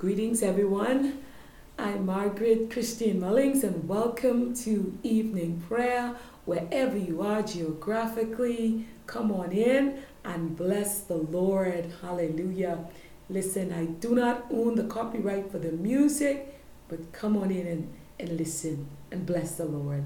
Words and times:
Greetings, 0.00 0.42
everyone. 0.42 1.18
I'm 1.78 2.06
Margaret 2.06 2.70
Christine 2.70 3.20
Mullings, 3.20 3.62
and 3.62 3.86
welcome 3.86 4.54
to 4.64 4.96
evening 5.02 5.62
prayer. 5.68 6.16
Wherever 6.46 6.96
you 6.96 7.20
are 7.20 7.42
geographically, 7.42 8.86
come 9.06 9.30
on 9.30 9.52
in 9.52 9.98
and 10.24 10.56
bless 10.56 11.00
the 11.00 11.16
Lord. 11.16 11.92
Hallelujah. 12.00 12.88
Listen, 13.28 13.74
I 13.74 13.84
do 13.84 14.14
not 14.14 14.46
own 14.50 14.76
the 14.76 14.84
copyright 14.84 15.52
for 15.52 15.58
the 15.58 15.72
music, 15.72 16.58
but 16.88 17.12
come 17.12 17.36
on 17.36 17.50
in 17.50 17.66
and, 17.66 17.92
and 18.18 18.38
listen 18.38 18.88
and 19.12 19.26
bless 19.26 19.56
the 19.56 19.66
Lord. 19.66 20.04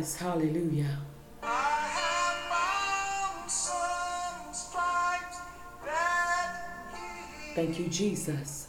Hallelujah. 0.00 0.98
Thank 7.54 7.78
you, 7.78 7.88
Jesus. 7.88 8.68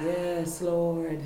Yes, 0.00 0.62
Lord. 0.62 1.20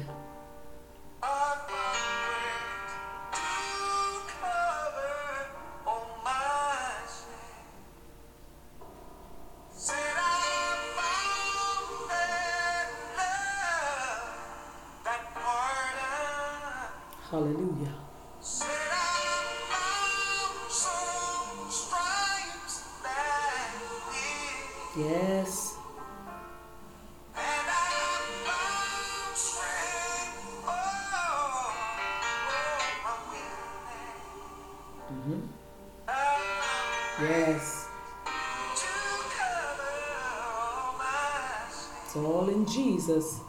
Hallelujah. 17.44 17.94
Yes. 24.96 25.76
hmm 35.08 35.40
Yes. 37.20 37.88
It's 42.04 42.16
all 42.16 42.48
in 42.48 42.66
Jesus. 42.66 43.43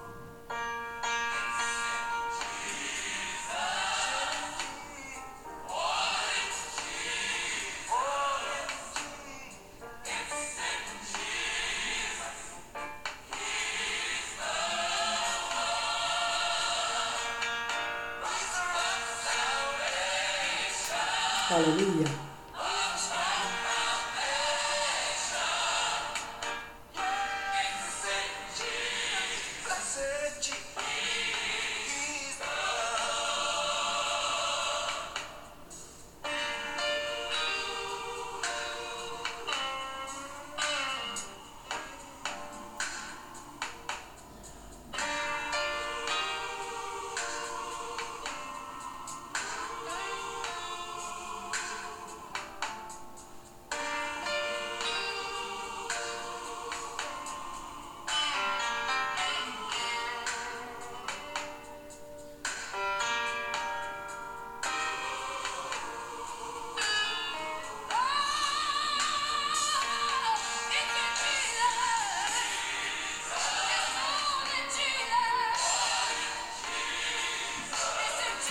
Hallelujah. 21.47 22.09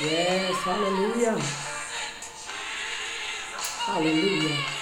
Yes, 0.00 0.56
hallelujah. 0.64 1.38
Hallelujah. 3.86 4.73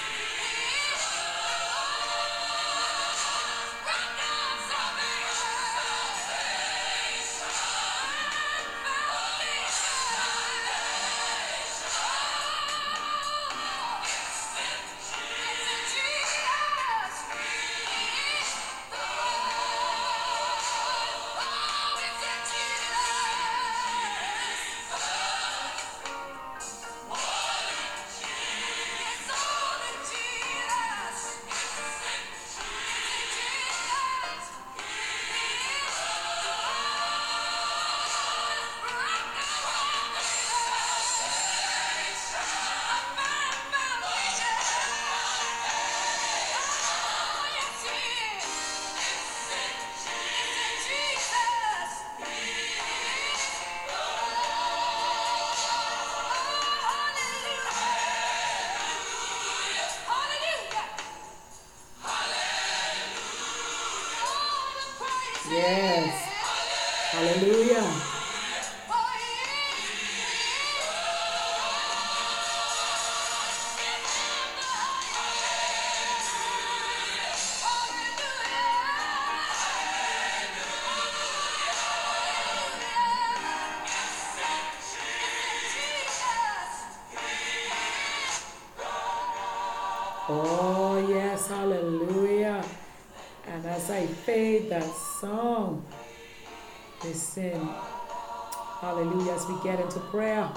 Into 99.95 100.07
prayer, 100.07 100.51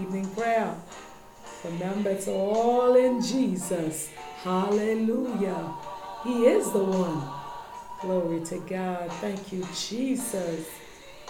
evening 0.00 0.26
prayer, 0.34 0.74
remember 1.64 2.10
it's 2.10 2.28
all 2.28 2.94
in 2.96 3.22
Jesus. 3.22 4.10
Hallelujah. 4.42 5.72
He 6.24 6.46
is 6.46 6.70
the 6.72 6.84
one. 6.84 7.22
Glory 8.00 8.44
to 8.46 8.58
God. 8.68 9.10
Thank 9.12 9.52
you, 9.52 9.66
Jesus. 9.74 10.68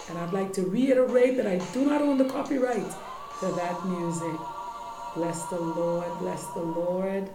And 0.09 0.17
I'd 0.17 0.33
like 0.33 0.51
to 0.53 0.63
reiterate 0.63 1.37
that 1.37 1.47
I 1.47 1.57
do 1.73 1.85
not 1.85 2.01
own 2.01 2.17
the 2.17 2.25
copyright 2.25 2.91
to 3.39 3.45
that 3.53 3.85
music. 3.85 4.39
Bless 5.15 5.45
the 5.45 5.59
Lord, 5.59 6.19
bless 6.19 6.45
the 6.47 6.61
Lord. 6.61 7.29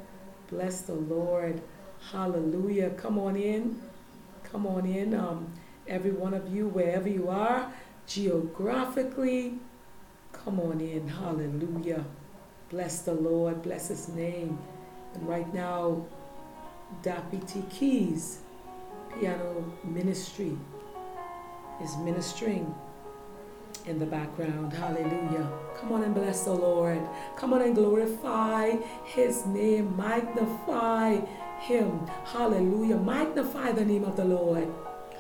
Bless 0.51 0.83
the 0.83 0.95
Lord. 0.95 1.63
Hallelujah. 2.11 2.91
Come 2.91 3.19
on 3.19 3.37
in. 3.37 3.81
Come 4.43 4.67
on 4.67 4.85
in. 4.85 5.15
Um, 5.15 5.53
every 5.87 6.11
one 6.11 6.35
of 6.35 6.53
you, 6.55 6.69
wherever 6.69 7.09
you 7.09 7.29
are, 7.29 7.73
geographically, 8.07 9.59
come 10.45 10.61
on 10.61 10.81
in. 10.81 11.07
Hallelujah. 11.09 12.05
Bless 12.71 13.03
the 13.03 13.15
Lord. 13.15 13.63
Bless 13.63 13.89
his 13.89 14.09
name. 14.09 14.59
And 15.15 15.29
right 15.29 15.53
now, 15.55 16.05
Deputy 17.03 17.63
Keys 17.71 18.41
Piano 19.19 19.73
Ministry 19.85 20.57
is 21.83 21.97
ministering 21.99 22.75
in 23.87 23.99
the 23.99 24.07
background. 24.07 24.73
Hallelujah. 24.73 25.51
Come 25.81 25.93
on 25.93 26.03
and 26.03 26.15
bless 26.15 26.45
the 26.45 26.53
Lord. 26.53 27.01
Come 27.37 27.53
on 27.53 27.63
and 27.63 27.75
glorify 27.75 28.77
his 29.05 29.47
name. 29.47 29.97
Magnify 29.97 31.21
him. 31.61 32.07
Hallelujah. 32.25 32.97
Magnify 32.97 33.73
the 33.73 33.85
name 33.85 34.05
of 34.05 34.17
the 34.17 34.25
Lord. 34.25 34.69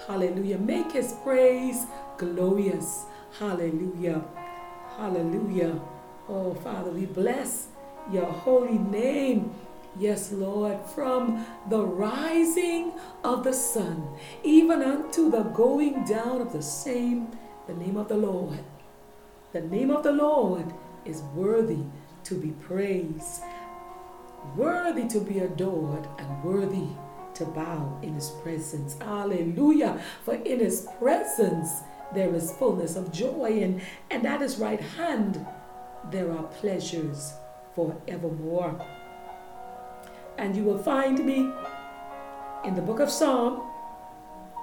Hallelujah. 0.06 0.58
Make 0.58 0.92
his 0.92 1.14
praise 1.24 1.86
glorious. 2.18 3.04
Hallelujah. 3.38 4.22
Hallelujah. 4.98 5.80
Oh, 6.28 6.54
Father, 6.54 6.90
we 6.90 7.06
bless 7.06 7.68
your 8.12 8.26
holy 8.26 8.78
name. 8.78 9.54
Yes, 9.96 10.32
Lord, 10.32 10.76
from 10.92 11.46
the 11.70 11.84
rising 11.84 12.92
of 13.22 13.44
the 13.44 13.52
sun, 13.52 14.08
even 14.42 14.82
unto 14.82 15.30
the 15.30 15.44
going 15.44 16.04
down 16.04 16.40
of 16.40 16.52
the 16.52 16.62
same, 16.62 17.28
the 17.68 17.74
name 17.74 17.96
of 17.96 18.08
the 18.08 18.16
Lord. 18.16 18.58
The 19.52 19.60
name 19.60 19.92
of 19.92 20.02
the 20.02 20.10
Lord 20.10 20.66
is 21.04 21.22
worthy 21.32 21.84
to 22.24 22.34
be 22.34 22.50
praised, 22.50 23.42
worthy 24.56 25.06
to 25.06 25.20
be 25.20 25.38
adored, 25.38 26.08
and 26.18 26.42
worthy 26.42 26.88
to 27.34 27.44
bow 27.44 27.96
in 28.02 28.14
his 28.14 28.30
presence. 28.42 28.96
Hallelujah. 29.00 30.02
For 30.24 30.34
in 30.34 30.58
his 30.58 30.88
presence 30.98 31.82
there 32.14 32.34
is 32.34 32.52
fullness 32.52 32.96
of 32.96 33.12
joy, 33.12 33.60
and, 33.62 33.80
and 34.10 34.26
at 34.26 34.40
his 34.40 34.58
right 34.58 34.80
hand 34.80 35.46
there 36.10 36.32
are 36.32 36.44
pleasures 36.44 37.34
forevermore. 37.74 38.80
And 40.38 40.56
you 40.56 40.64
will 40.64 40.78
find 40.78 41.24
me 41.24 41.50
in 42.64 42.74
the 42.74 42.82
book 42.82 43.00
of 43.00 43.10
Psalm 43.10 43.56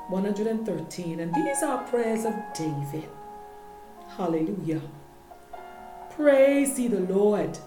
113. 0.09 1.19
And 1.19 1.33
these 1.33 1.63
are 1.63 1.83
prayers 1.87 2.25
of 2.25 2.33
David. 2.53 3.09
Hallelujah. 4.17 4.81
Praise 6.11 6.79
ye 6.79 6.87
the 6.87 7.01
Lord. 7.01 7.57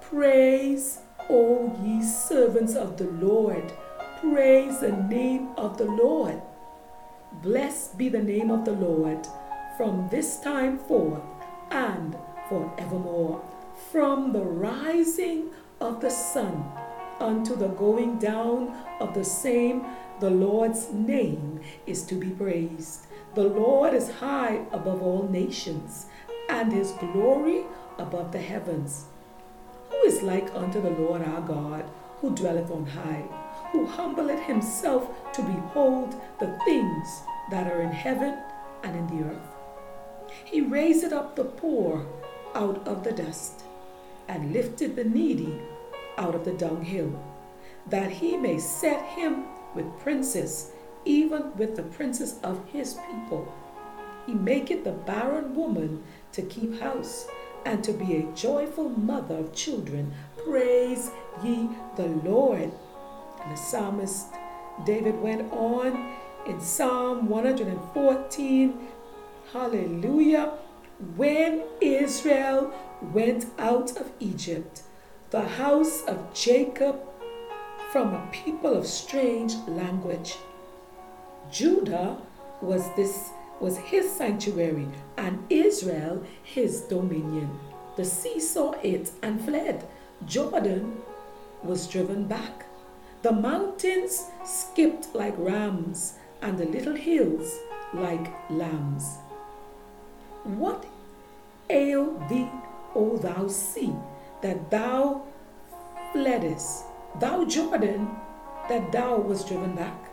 Praise, 0.00 0.98
O 1.30 1.78
ye 1.84 2.02
servants 2.02 2.74
of 2.74 2.96
the 2.96 3.04
Lord. 3.04 3.72
Praise 4.20 4.80
the 4.80 4.92
name 4.92 5.50
of 5.56 5.78
the 5.78 5.84
Lord. 5.84 6.42
Blessed 7.40 7.96
be 7.96 8.08
the 8.08 8.22
name 8.22 8.50
of 8.50 8.64
the 8.64 8.72
Lord 8.72 9.26
from 9.76 10.08
this 10.10 10.38
time 10.40 10.78
forth 10.78 11.22
and 11.70 12.16
forevermore. 12.48 13.42
From 13.90 14.32
the 14.32 14.44
rising 14.44 15.50
of 15.80 16.00
the 16.00 16.10
sun 16.10 16.64
unto 17.18 17.56
the 17.56 17.68
going 17.68 18.18
down 18.18 18.74
of 19.00 19.14
the 19.14 19.24
same, 19.24 19.84
the 20.20 20.30
Lord's 20.30 20.92
name 20.92 21.60
is 21.86 22.04
to 22.04 22.14
be 22.14 22.30
praised. 22.30 23.06
The 23.34 23.44
Lord 23.44 23.94
is 23.94 24.10
high 24.10 24.64
above 24.72 25.02
all 25.02 25.28
nations, 25.28 26.06
and 26.48 26.72
his 26.72 26.92
glory 26.92 27.64
above 27.98 28.30
the 28.30 28.40
heavens. 28.40 29.06
Who 29.90 29.96
is 30.04 30.22
like 30.22 30.54
unto 30.54 30.80
the 30.80 30.90
Lord 30.90 31.22
our 31.22 31.40
God, 31.40 31.90
who 32.20 32.34
dwelleth 32.34 32.70
on 32.70 32.86
high, 32.86 33.24
who 33.72 33.86
humbleth 33.86 34.42
himself 34.44 35.10
to 35.32 35.42
behold 35.42 36.14
the 36.38 36.56
things 36.64 37.22
that 37.50 37.66
are 37.72 37.82
in 37.82 37.90
heaven 37.90 38.36
and 38.84 38.94
in 38.94 39.06
the 39.08 39.24
earth? 39.24 39.48
He 40.44 40.60
raised 40.60 41.12
up 41.12 41.34
the 41.34 41.44
poor 41.44 42.06
out 42.54 42.86
of 42.86 43.02
the 43.02 43.12
dust, 43.12 43.64
and 44.28 44.52
lifted 44.52 44.94
the 44.94 45.04
needy 45.04 45.58
out 46.18 46.34
of 46.34 46.44
the 46.44 46.52
dunghill, 46.52 47.18
that 47.88 48.10
he 48.10 48.36
may 48.36 48.58
set 48.58 49.02
him 49.04 49.44
with 49.74 49.98
princes, 49.98 50.70
even 51.04 51.56
with 51.56 51.76
the 51.76 51.82
princes 51.82 52.38
of 52.42 52.64
his 52.68 52.98
people. 53.10 53.52
He 54.26 54.34
maketh 54.34 54.84
the 54.84 54.92
barren 54.92 55.54
woman 55.54 56.04
to 56.32 56.42
keep 56.42 56.78
house, 56.80 57.26
and 57.64 57.82
to 57.84 57.92
be 57.92 58.16
a 58.16 58.32
joyful 58.32 58.88
mother 58.88 59.36
of 59.36 59.54
children. 59.54 60.12
Praise 60.44 61.10
ye 61.42 61.68
the 61.96 62.08
Lord. 62.08 62.70
And 63.42 63.52
the 63.52 63.56
psalmist 63.56 64.26
David 64.84 65.20
went 65.20 65.52
on 65.52 66.14
in 66.46 66.60
Psalm 66.60 67.28
114. 67.28 68.88
Hallelujah. 69.52 70.52
When 71.16 71.62
Israel 71.80 72.72
went 73.00 73.46
out 73.58 73.96
of 74.00 74.10
Egypt, 74.20 74.82
the 75.30 75.42
house 75.42 76.02
of 76.04 76.32
Jacob 76.34 77.00
from 77.90 78.14
a 78.14 78.26
people 78.32 78.74
of 78.74 78.86
strange 78.86 79.54
language. 79.68 80.36
Judah 81.50 82.16
was 82.62 82.88
this 82.96 83.30
was 83.60 83.76
his 83.76 84.10
sanctuary 84.10 84.88
and 85.16 85.44
Israel 85.50 86.24
his 86.42 86.80
dominion. 86.82 87.50
The 87.96 88.04
sea 88.04 88.40
saw 88.40 88.72
it 88.82 89.10
and 89.22 89.40
fled. 89.44 89.86
Jordan 90.26 90.96
was 91.62 91.86
driven 91.86 92.26
back. 92.26 92.64
The 93.22 93.30
mountains 93.30 94.26
skipped 94.44 95.14
like 95.14 95.34
rams 95.38 96.14
and 96.40 96.58
the 96.58 96.64
little 96.64 96.96
hills 96.96 97.56
like 97.94 98.32
lambs. 98.50 99.18
What 100.42 100.84
ailed 101.70 102.28
thee, 102.28 102.48
O 102.96 103.16
thou 103.16 103.46
sea, 103.46 103.94
that 104.42 104.70
thou 104.72 105.22
fleddest, 106.12 106.84
thou 107.20 107.44
Jordan, 107.44 108.10
that 108.68 108.90
thou 108.90 109.18
was 109.18 109.44
driven 109.44 109.76
back. 109.76 110.10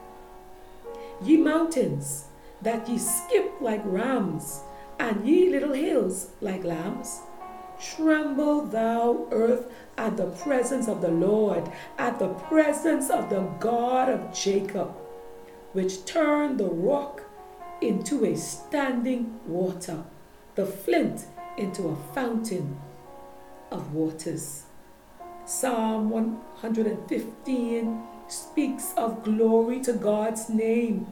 Ye 1.24 1.38
mountains, 1.38 2.26
that 2.62 2.88
ye 2.88 3.00
skip 3.00 3.60
like 3.60 3.82
rams, 3.86 4.62
and 5.00 5.28
ye 5.28 5.50
little 5.50 5.74
hills 5.74 6.30
like 6.42 6.64
lambs. 6.64 7.22
Tremble, 7.82 8.68
thou 8.68 9.28
earth, 9.32 9.72
at 10.00 10.16
the 10.16 10.28
presence 10.28 10.88
of 10.88 11.02
the 11.02 11.12
Lord, 11.12 11.70
at 11.98 12.20
the 12.20 12.30
presence 12.30 13.10
of 13.10 13.30
the 13.30 13.42
God 13.60 14.08
of 14.08 14.34
Jacob, 14.34 14.96
which 15.74 16.06
turned 16.06 16.58
the 16.58 16.70
rock 16.70 17.24
into 17.82 18.24
a 18.24 18.38
standing 18.38 19.42
water, 19.46 20.06
the 20.56 20.66
flint 20.66 21.26
into 21.58 21.90
a 21.90 21.98
fountain 22.14 22.80
of 23.72 23.94
waters. 23.94 24.64
Psalm 25.46 26.10
115 26.10 28.02
speaks 28.30 28.94
of 28.96 29.22
glory 29.22 29.82
to 29.82 29.92
God's 29.92 30.48
name. 30.48 31.08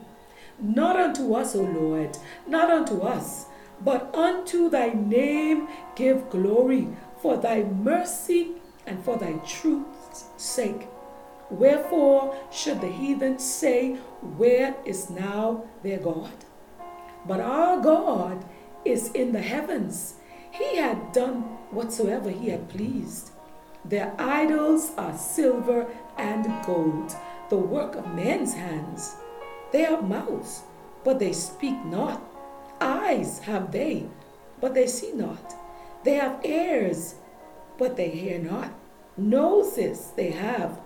Not 0.58 0.96
unto 0.96 1.34
us, 1.34 1.54
O 1.54 1.60
Lord, 1.60 2.16
not 2.46 2.70
unto 2.70 3.02
us, 3.02 3.44
but 3.84 4.14
unto 4.14 4.70
thy 4.70 4.94
name 4.94 5.68
give 5.94 6.30
glory 6.30 6.88
for 7.20 7.36
thy 7.36 7.64
mercy 7.64 8.54
and 8.88 9.04
for 9.04 9.16
thy 9.16 9.34
truth's 9.46 10.24
sake. 10.36 10.88
Wherefore 11.50 12.36
should 12.50 12.80
the 12.80 12.88
heathen 12.88 13.38
say, 13.38 13.94
Where 14.36 14.74
is 14.84 15.10
now 15.10 15.64
their 15.82 15.98
God? 15.98 16.32
But 17.26 17.40
our 17.40 17.80
God 17.80 18.44
is 18.84 19.10
in 19.12 19.32
the 19.32 19.42
heavens. 19.42 20.14
He 20.50 20.76
had 20.76 21.12
done 21.12 21.42
whatsoever 21.70 22.30
he 22.30 22.48
had 22.48 22.68
pleased. 22.68 23.30
Their 23.84 24.14
idols 24.18 24.92
are 24.98 25.16
silver 25.16 25.86
and 26.16 26.44
gold, 26.66 27.14
the 27.48 27.56
work 27.56 27.94
of 27.94 28.14
men's 28.14 28.54
hands. 28.54 29.16
They 29.72 29.82
have 29.82 30.08
mouths, 30.08 30.62
but 31.04 31.18
they 31.18 31.32
speak 31.32 31.84
not. 31.84 32.22
Eyes 32.80 33.40
have 33.40 33.72
they, 33.72 34.06
but 34.60 34.74
they 34.74 34.86
see 34.86 35.12
not. 35.12 35.54
They 36.04 36.14
have 36.14 36.44
ears, 36.44 37.14
but 37.78 37.96
they 37.96 38.10
hear 38.10 38.38
not. 38.38 38.72
Noses 39.18 40.12
they 40.16 40.30
have, 40.30 40.80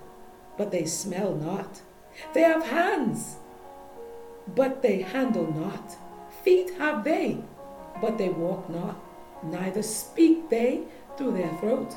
but 0.56 0.70
they 0.70 0.86
smell 0.86 1.34
not. 1.34 1.82
They 2.32 2.42
have 2.42 2.64
hands, 2.64 3.36
but 4.54 4.82
they 4.82 5.02
handle 5.02 5.52
not. 5.52 5.96
Feet 6.42 6.74
have 6.78 7.04
they, 7.04 7.38
but 8.00 8.18
they 8.18 8.30
walk 8.30 8.68
not. 8.70 8.96
Neither 9.44 9.82
speak 9.82 10.48
they 10.48 10.82
through 11.16 11.32
their 11.32 11.54
throat. 11.58 11.94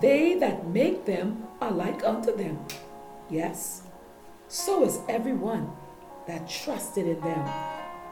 They 0.00 0.34
that 0.34 0.66
make 0.68 1.04
them 1.04 1.46
are 1.60 1.70
like 1.70 2.04
unto 2.04 2.36
them. 2.36 2.58
Yes, 3.30 3.82
so 4.48 4.84
is 4.84 5.00
everyone 5.08 5.70
that 6.26 6.48
trusted 6.48 7.06
in 7.06 7.20
them. 7.20 7.48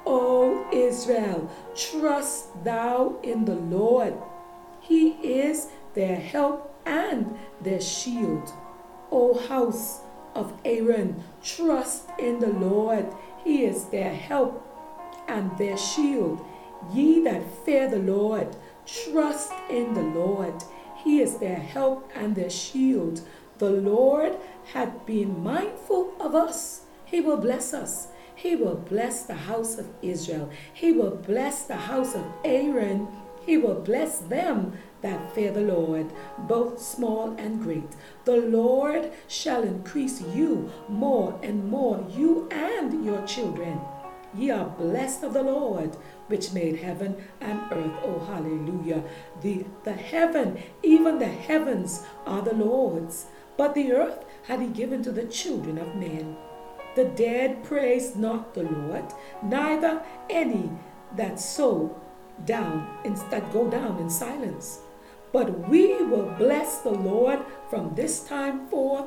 O 0.07 0.69
Israel, 0.73 1.51
trust 1.75 2.63
thou 2.63 3.17
in 3.23 3.45
the 3.45 3.55
Lord. 3.55 4.15
He 4.81 5.11
is 5.11 5.69
their 5.95 6.17
help 6.17 6.74
and 6.87 7.37
their 7.61 7.81
shield. 7.81 8.53
O 9.11 9.39
house 9.49 10.01
of 10.35 10.53
Aaron, 10.65 11.23
trust 11.43 12.09
in 12.19 12.41
the 12.41 12.49
Lord. 12.49 13.07
He 13.45 13.65
is 13.65 13.85
their 13.87 14.15
help 14.15 14.67
and 15.29 15.57
their 15.59 15.77
shield. 15.77 16.45
Ye 16.93 17.23
that 17.25 17.43
fear 17.65 17.89
the 17.89 17.99
Lord, 17.99 18.57
trust 18.87 19.53
in 19.71 19.95
the 19.95 20.03
Lord. 20.03 20.55
He 20.97 21.21
is 21.21 21.39
their 21.39 21.57
help 21.57 22.11
and 22.15 22.35
their 22.35 22.51
shield. 22.51 23.21
The 23.59 23.71
Lord 23.71 24.37
hath 24.73 25.07
been 25.07 25.43
mindful 25.43 26.13
of 26.19 26.35
us. 26.35 26.83
He 27.05 27.21
will 27.21 27.37
bless 27.37 27.73
us. 27.73 28.09
He 28.35 28.57
will 28.57 28.77
bless 28.77 29.23
the 29.23 29.35
house 29.35 29.79
of 29.79 29.87
Israel. 30.03 30.51
He 30.73 30.93
will 30.93 31.15
bless 31.15 31.65
the 31.65 31.77
house 31.77 32.15
of 32.15 32.25
Aaron. 32.45 33.07
He 33.47 33.57
will 33.59 33.81
bless 33.81 34.19
them 34.19 34.73
that 35.05 35.35
fear 35.35 35.53
the 35.53 35.61
Lord, 35.61 36.11
both 36.39 36.81
small 36.81 37.37
and 37.37 37.63
great. 37.63 37.95
The 38.25 38.39
Lord 38.39 39.13
shall 39.29 39.63
increase 39.63 40.23
you 40.23 40.73
more 40.89 41.39
and 41.43 41.69
more, 41.71 42.03
you 42.11 42.49
and 42.51 43.05
your 43.05 43.25
children. 43.27 43.83
Ye 44.35 44.51
are 44.51 44.65
blessed 44.65 45.23
of 45.23 45.35
the 45.35 45.43
Lord, 45.43 45.95
which 46.29 46.55
made 46.55 46.77
heaven 46.77 47.23
and 47.43 47.61
earth. 47.71 47.93
Oh, 48.03 48.25
hallelujah. 48.27 49.05
The, 49.43 49.67
the 49.85 49.93
heaven, 49.93 50.63
even 50.83 51.19
the 51.19 51.29
heavens, 51.29 52.03
are 52.25 52.41
the 52.41 52.55
Lord's, 52.55 53.27
but 53.59 53.75
the 53.75 53.93
earth 53.93 54.25
had 54.45 54.61
he 54.61 54.69
given 54.69 55.03
to 55.03 55.13
the 55.13 55.27
children 55.27 55.77
of 55.77 55.95
men. 55.97 56.35
The 56.97 57.05
dead 57.05 57.63
praise 57.63 58.17
not 58.17 58.55
the 58.55 58.63
Lord, 58.63 59.05
neither 59.43 60.03
any 60.31 60.71
that 61.15 61.39
sow 61.39 62.01
down 62.47 62.99
in, 63.05 63.15
that 63.31 63.53
go 63.53 63.69
down 63.71 63.99
in 63.99 64.09
silence. 64.09 64.81
But 65.35 65.69
we 65.69 66.01
will 66.05 66.33
bless 66.39 66.79
the 66.79 66.93
Lord 66.93 67.41
from 67.69 67.93
this 67.97 68.23
time 68.23 68.69
forth 68.69 69.07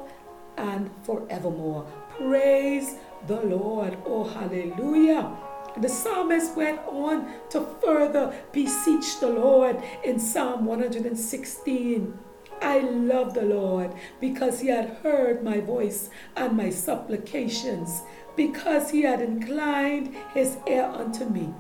and 0.58 0.92
forevermore. 1.04 1.88
Praise 2.18 2.96
the 3.28 3.40
Lord. 3.44 3.98
Oh, 4.06 4.26
hallelujah. 4.26 5.38
The 5.78 5.88
psalmist 5.88 6.58
went 6.58 6.82
on 6.86 7.32
to 7.52 7.66
further 7.82 8.36
beseech 8.52 9.22
the 9.22 9.30
Lord 9.30 9.82
in 10.04 10.20
Psalm 10.20 10.66
116. 10.66 12.20
I 12.62 12.80
love 12.80 13.34
the 13.34 13.44
Lord 13.44 13.94
because 14.20 14.60
he 14.60 14.68
had 14.68 14.98
heard 15.04 15.46
my 15.46 15.62
voice 15.62 16.10
and 16.36 16.58
my 16.58 16.72
supplications, 16.72 18.02
because 18.36 18.90
he 18.90 19.04
had 19.04 19.22
inclined 19.22 20.14
his 20.34 20.58
ear 20.68 20.92
unto 20.94 21.24
me. 21.24 21.54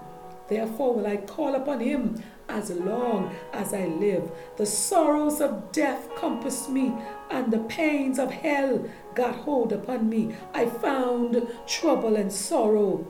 Therefore 0.50 0.95
will 0.95 1.07
I 1.07 1.17
call 1.17 1.55
upon 1.55 1.79
him 1.79 2.21
as 2.49 2.69
long 2.71 3.35
as 3.53 3.73
I 3.73 3.85
live. 3.85 4.31
The 4.57 4.65
sorrows 4.65 5.41
of 5.41 5.71
death 5.71 6.09
compassed 6.15 6.69
me, 6.69 6.93
and 7.29 7.51
the 7.51 7.59
pains 7.59 8.19
of 8.19 8.31
hell 8.31 8.87
got 9.15 9.35
hold 9.35 9.73
upon 9.73 10.09
me. 10.09 10.35
I 10.53 10.65
found 10.65 11.47
trouble 11.67 12.15
and 12.15 12.31
sorrow. 12.31 13.05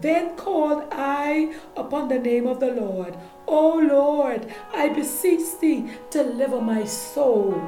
Then 0.00 0.36
called 0.36 0.84
I 0.90 1.54
upon 1.76 2.08
the 2.08 2.18
name 2.18 2.46
of 2.46 2.60
the 2.60 2.72
Lord. 2.72 3.16
O 3.46 3.76
Lord, 3.76 4.46
I 4.72 4.88
beseech 4.88 5.58
thee, 5.60 5.90
deliver 6.10 6.60
my 6.60 6.84
soul. 6.84 7.60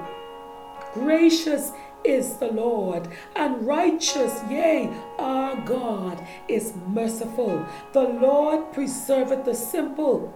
Gracious 0.95 1.73
is 2.05 2.37
the 2.37 2.53
Lord, 2.53 3.09
and 3.35 3.67
righteous, 3.67 4.41
yea, 4.49 4.91
our 5.19 5.57
God 5.63 6.25
is 6.49 6.75
merciful. 6.87 7.67
The 7.93 8.03
Lord 8.03 8.73
preserveth 8.73 9.45
the 9.45 9.55
simple. 9.55 10.33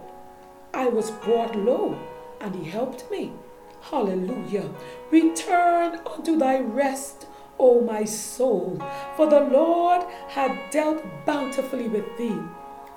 I 0.73 0.87
was 0.87 1.11
brought 1.11 1.55
low, 1.55 1.97
and 2.39 2.55
he 2.55 2.69
helped 2.69 3.09
me. 3.11 3.33
Hallelujah. 3.81 4.69
Return 5.11 5.99
unto 6.05 6.37
thy 6.37 6.59
rest, 6.59 7.27
O 7.59 7.81
my 7.81 8.05
soul, 8.05 8.81
for 9.15 9.27
the 9.27 9.41
Lord 9.41 10.05
hath 10.29 10.71
dealt 10.71 11.03
bountifully 11.25 11.87
with 11.87 12.05
thee. 12.17 12.39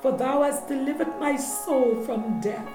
For 0.00 0.12
thou 0.12 0.42
hast 0.42 0.68
delivered 0.68 1.18
my 1.20 1.36
soul 1.36 2.02
from 2.04 2.40
death, 2.40 2.68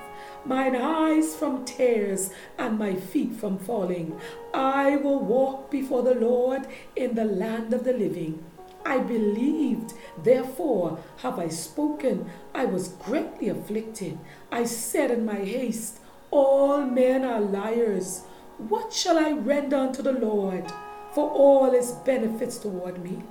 mine 0.46 0.76
eyes 0.76 1.36
from 1.36 1.66
tears, 1.66 2.30
and 2.58 2.80
my 2.80 2.96
feet 2.96 3.34
from 3.34 3.58
falling. 3.58 4.20
I 4.54 4.96
will 4.98 5.20
walk 5.20 5.70
before 5.70 6.04
the 6.04 6.16
Lord 6.16 6.68
in 6.96 7.16
the 7.16 7.26
land 7.26 7.74
of 7.74 7.84
the 7.84 7.94
living. 7.94 8.44
I 8.88 9.00
believed, 9.00 9.94
therefore 10.24 11.00
have 11.18 11.38
I 11.38 11.50
spoken. 11.50 12.30
I 12.56 12.64
was 12.64 12.88
greatly 12.88 13.50
afflicted. 13.50 14.18
I 14.50 14.64
said 14.64 15.12
in 15.12 15.26
my 15.26 15.44
haste, 15.44 16.00
All 16.32 16.80
men 16.80 17.26
are 17.26 17.42
liars. 17.42 18.24
What 18.58 18.94
shall 18.94 19.18
I 19.18 19.34
render 19.34 19.76
unto 19.76 20.02
the 20.02 20.14
Lord 20.14 20.72
for 21.12 21.30
all 21.30 21.72
his 21.72 21.92
benefits 21.92 22.58
toward 22.58 23.04
me? 23.04 23.24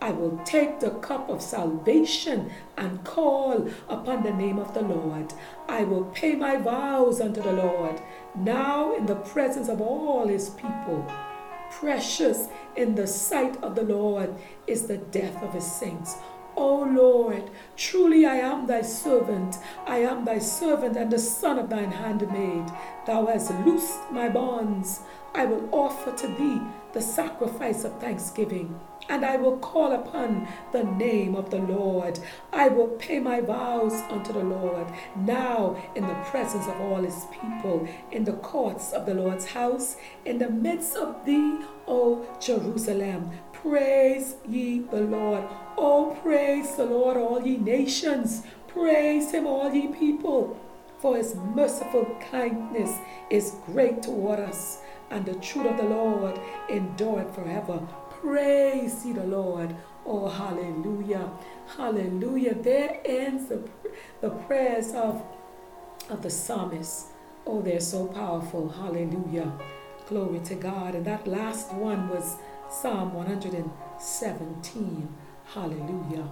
I 0.00 0.12
will 0.12 0.40
take 0.44 0.78
the 0.78 0.90
cup 0.90 1.28
of 1.28 1.42
salvation 1.42 2.52
and 2.76 3.02
call 3.02 3.68
upon 3.88 4.22
the 4.22 4.32
name 4.32 4.60
of 4.60 4.72
the 4.72 4.82
Lord. 4.82 5.34
I 5.68 5.82
will 5.82 6.04
pay 6.04 6.36
my 6.36 6.56
vows 6.56 7.20
unto 7.20 7.42
the 7.42 7.52
Lord, 7.52 8.00
now 8.36 8.94
in 8.94 9.06
the 9.06 9.16
presence 9.16 9.68
of 9.68 9.80
all 9.80 10.28
his 10.28 10.50
people. 10.50 11.04
Precious 11.70 12.48
in 12.76 12.94
the 12.94 13.06
sight 13.06 13.56
of 13.62 13.74
the 13.74 13.82
Lord 13.82 14.34
is 14.66 14.86
the 14.86 14.98
death 14.98 15.42
of 15.42 15.54
his 15.54 15.70
saints. 15.70 16.16
O 16.56 16.82
Lord, 16.82 17.50
truly 17.76 18.26
I 18.26 18.36
am 18.36 18.66
thy 18.66 18.82
servant. 18.82 19.56
I 19.86 19.98
am 19.98 20.24
thy 20.24 20.38
servant 20.38 20.96
and 20.96 21.10
the 21.10 21.18
son 21.18 21.58
of 21.58 21.70
thine 21.70 21.92
handmaid. 21.92 22.70
Thou 23.06 23.26
hast 23.26 23.52
loosed 23.64 24.10
my 24.10 24.28
bonds. 24.28 25.00
I 25.34 25.46
will 25.46 25.68
offer 25.72 26.12
to 26.12 26.26
thee 26.26 26.60
the 26.92 27.00
sacrifice 27.00 27.84
of 27.84 27.98
thanksgiving 28.00 28.78
and 29.10 29.26
I 29.26 29.36
will 29.36 29.58
call 29.58 29.92
upon 29.92 30.46
the 30.70 30.84
name 30.84 31.34
of 31.34 31.50
the 31.50 31.58
Lord. 31.58 32.20
I 32.52 32.68
will 32.68 32.86
pay 32.86 33.18
my 33.18 33.40
vows 33.40 33.92
unto 34.08 34.32
the 34.32 34.44
Lord 34.44 34.86
now 35.16 35.76
in 35.96 36.06
the 36.06 36.14
presence 36.30 36.66
of 36.68 36.80
all 36.80 37.02
his 37.02 37.26
people, 37.32 37.88
in 38.12 38.24
the 38.24 38.34
courts 38.34 38.92
of 38.92 39.06
the 39.06 39.14
Lord's 39.14 39.46
house, 39.46 39.96
in 40.24 40.38
the 40.38 40.48
midst 40.48 40.96
of 40.96 41.26
thee, 41.26 41.58
O 41.88 42.24
Jerusalem. 42.40 43.32
Praise 43.52 44.36
ye 44.48 44.78
the 44.78 45.00
Lord. 45.00 45.42
Oh, 45.76 46.16
praise 46.22 46.76
the 46.76 46.86
Lord, 46.86 47.16
all 47.16 47.42
ye 47.44 47.56
nations. 47.56 48.44
Praise 48.68 49.32
him, 49.32 49.44
all 49.44 49.74
ye 49.74 49.88
people. 49.88 50.56
For 51.00 51.16
his 51.16 51.34
merciful 51.34 52.06
kindness 52.30 52.96
is 53.28 53.56
great 53.66 54.02
toward 54.02 54.38
us, 54.38 54.78
and 55.10 55.26
the 55.26 55.34
truth 55.34 55.66
of 55.66 55.78
the 55.78 55.82
Lord 55.82 56.38
endureth 56.68 57.34
forever. 57.34 57.80
Praise 58.20 59.06
ye 59.06 59.12
the 59.12 59.24
Lord. 59.24 59.74
Oh, 60.04 60.28
hallelujah. 60.28 61.30
Hallelujah. 61.76 62.54
There 62.54 63.00
ends 63.04 63.48
the, 63.48 63.62
the 64.20 64.28
prayers 64.30 64.92
of, 64.92 65.22
of 66.10 66.22
the 66.22 66.28
psalmist. 66.30 67.06
Oh, 67.46 67.62
they're 67.62 67.80
so 67.80 68.06
powerful. 68.06 68.68
Hallelujah. 68.68 69.50
Glory 70.08 70.40
to 70.40 70.54
God. 70.54 70.94
And 70.94 71.06
that 71.06 71.26
last 71.26 71.72
one 71.72 72.10
was 72.10 72.36
Psalm 72.68 73.14
117. 73.14 75.08
Hallelujah. 75.54 76.28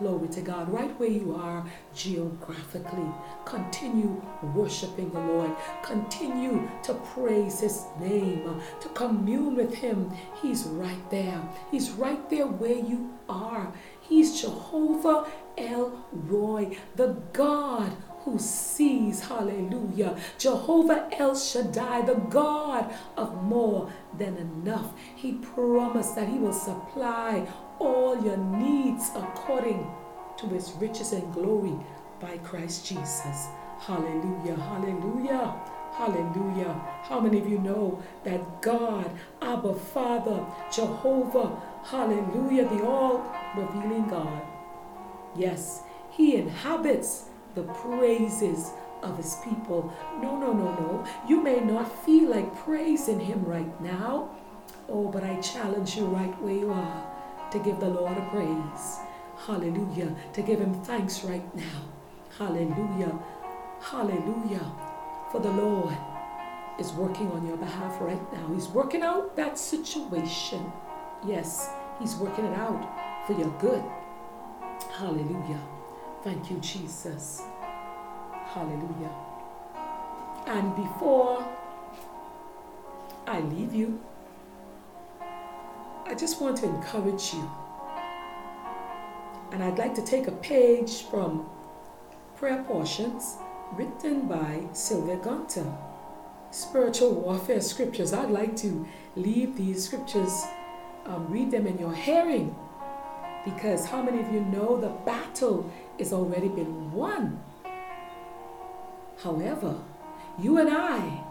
Glory 0.00 0.28
to 0.28 0.40
God. 0.40 0.72
Right 0.72 0.98
where 0.98 1.10
you 1.10 1.34
are 1.34 1.62
geographically, 1.94 3.06
continue 3.44 4.22
worshiping 4.54 5.10
the 5.10 5.20
Lord. 5.20 5.50
Continue 5.82 6.66
to 6.84 6.94
praise 6.94 7.60
His 7.60 7.84
name, 8.00 8.62
to 8.80 8.88
commune 8.88 9.56
with 9.56 9.74
Him. 9.74 10.10
He's 10.40 10.64
right 10.64 11.10
there. 11.10 11.42
He's 11.70 11.90
right 11.90 12.30
there 12.30 12.46
where 12.46 12.78
you 12.78 13.12
are. 13.28 13.74
He's 14.00 14.40
Jehovah 14.40 15.26
El 15.58 16.06
Roi, 16.12 16.78
the 16.96 17.18
God 17.34 17.92
who 18.20 18.38
sees, 18.38 19.20
hallelujah. 19.20 20.16
Jehovah 20.38 21.10
El 21.12 21.36
Shaddai, 21.36 22.06
the 22.06 22.14
God 22.14 22.90
of 23.18 23.42
more 23.44 23.92
than 24.16 24.38
enough. 24.38 24.94
He 25.14 25.32
promised 25.32 26.16
that 26.16 26.28
He 26.28 26.38
will 26.38 26.54
supply 26.54 27.46
all 27.80 28.22
your 28.22 28.36
needs 28.36 29.10
according 29.16 29.90
to 30.36 30.46
his 30.46 30.72
riches 30.78 31.12
and 31.12 31.32
glory 31.32 31.74
by 32.20 32.36
Christ 32.38 32.86
Jesus. 32.86 33.48
Hallelujah, 33.80 34.56
hallelujah, 34.56 35.56
hallelujah. 35.92 36.72
How 37.02 37.18
many 37.20 37.38
of 37.38 37.48
you 37.48 37.58
know 37.58 38.02
that 38.24 38.62
God, 38.62 39.10
Abba 39.40 39.74
Father, 39.74 40.44
Jehovah, 40.70 41.60
hallelujah, 41.84 42.68
the 42.68 42.84
all 42.84 43.24
revealing 43.56 44.06
God, 44.08 44.42
yes, 45.34 45.82
he 46.10 46.36
inhabits 46.36 47.24
the 47.54 47.62
praises 47.62 48.72
of 49.02 49.16
his 49.16 49.36
people. 49.42 49.92
No, 50.20 50.38
no, 50.38 50.52
no, 50.52 50.72
no. 50.74 51.04
You 51.26 51.42
may 51.42 51.60
not 51.60 52.04
feel 52.04 52.28
like 52.28 52.54
praising 52.64 53.18
him 53.18 53.42
right 53.46 53.80
now. 53.80 54.36
Oh, 54.90 55.08
but 55.08 55.24
I 55.24 55.40
challenge 55.40 55.96
you 55.96 56.04
right 56.04 56.42
where 56.42 56.52
you 56.52 56.70
are 56.70 57.19
to 57.50 57.58
give 57.58 57.80
the 57.80 57.88
Lord 57.88 58.16
a 58.16 58.28
praise. 58.30 58.98
Hallelujah. 59.46 60.14
To 60.34 60.42
give 60.42 60.60
him 60.60 60.74
thanks 60.82 61.24
right 61.24 61.54
now. 61.56 61.82
Hallelujah. 62.38 63.18
Hallelujah. 63.80 64.72
For 65.32 65.40
the 65.40 65.50
Lord 65.50 65.96
is 66.78 66.92
working 66.92 67.30
on 67.32 67.46
your 67.46 67.56
behalf 67.56 68.00
right 68.00 68.32
now. 68.32 68.54
He's 68.54 68.68
working 68.68 69.02
out 69.02 69.36
that 69.36 69.58
situation. 69.58 70.72
Yes, 71.26 71.70
He's 72.00 72.16
working 72.16 72.46
it 72.46 72.58
out 72.58 73.26
for 73.26 73.34
your 73.34 73.50
good. 73.58 73.84
Hallelujah. 74.98 75.60
Thank 76.24 76.50
you, 76.50 76.58
Jesus. 76.58 77.42
Hallelujah. 78.46 79.10
And 80.46 80.74
before 80.74 81.46
I 83.26 83.40
leave 83.40 83.74
you, 83.74 84.00
I 86.10 86.14
just 86.14 86.40
want 86.40 86.56
to 86.56 86.66
encourage 86.66 87.32
you. 87.32 87.48
And 89.52 89.62
I'd 89.62 89.78
like 89.78 89.94
to 89.94 90.04
take 90.04 90.26
a 90.26 90.32
page 90.32 91.02
from 91.02 91.48
Prayer 92.34 92.64
Portions 92.64 93.36
written 93.74 94.26
by 94.26 94.64
Sylvia 94.72 95.18
Gunter. 95.18 95.72
Spiritual 96.50 97.12
warfare 97.12 97.60
scriptures. 97.60 98.12
I'd 98.12 98.28
like 98.30 98.56
to 98.56 98.88
leave 99.14 99.56
these 99.56 99.84
scriptures, 99.84 100.46
um, 101.06 101.30
read 101.30 101.52
them 101.52 101.68
in 101.68 101.78
your 101.78 101.94
hearing, 101.94 102.56
because 103.44 103.86
how 103.86 104.02
many 104.02 104.20
of 104.20 104.32
you 104.32 104.40
know 104.40 104.80
the 104.80 104.88
battle 105.06 105.70
is 105.96 106.12
already 106.12 106.48
been 106.48 106.90
won? 106.90 107.40
However, 109.22 109.78
you 110.40 110.58
and 110.58 110.70
I 110.70 111.22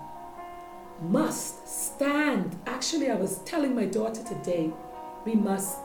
must 1.01 1.67
stand. 1.67 2.59
Actually, 2.65 3.09
I 3.09 3.15
was 3.15 3.39
telling 3.39 3.75
my 3.75 3.85
daughter 3.85 4.23
today, 4.23 4.71
we 5.25 5.35
must 5.35 5.77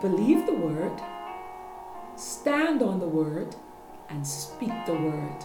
believe 0.00 0.46
the 0.46 0.54
word, 0.54 1.00
stand 2.16 2.82
on 2.82 3.00
the 3.00 3.08
word, 3.08 3.54
and 4.08 4.26
speak 4.26 4.72
the 4.86 4.94
word. 4.94 5.44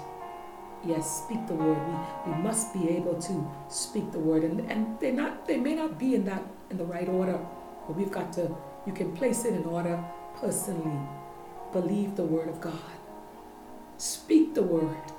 Yes, 0.84 1.24
speak 1.24 1.48
the 1.48 1.56
word. 1.56 1.78
We, 1.88 2.32
we 2.32 2.38
must 2.42 2.74
be 2.74 2.90
able 2.90 3.16
to 3.22 3.52
speak 3.70 4.12
the 4.12 4.20
word. 4.20 4.44
And, 4.44 4.60
and 4.70 5.00
they 5.00 5.12
not 5.12 5.48
they 5.48 5.58
may 5.58 5.76
not 5.76 5.98
be 5.98 6.16
in 6.16 6.26
that 6.26 6.44
in 6.70 6.78
the 6.78 6.86
right 6.86 7.08
order, 7.08 7.40
but 7.88 7.96
we've 7.96 8.12
got 8.12 8.34
to 8.34 8.56
you 8.86 8.94
can 8.94 9.16
place 9.16 9.46
it 9.46 9.54
in 9.54 9.66
order 9.66 10.04
personally. 10.40 11.00
Believe 11.72 12.16
the 12.16 12.24
word 12.24 12.50
of 12.50 12.62
God. 12.62 12.80
Speak 13.98 14.54
the 14.54 14.62
word. 14.62 15.12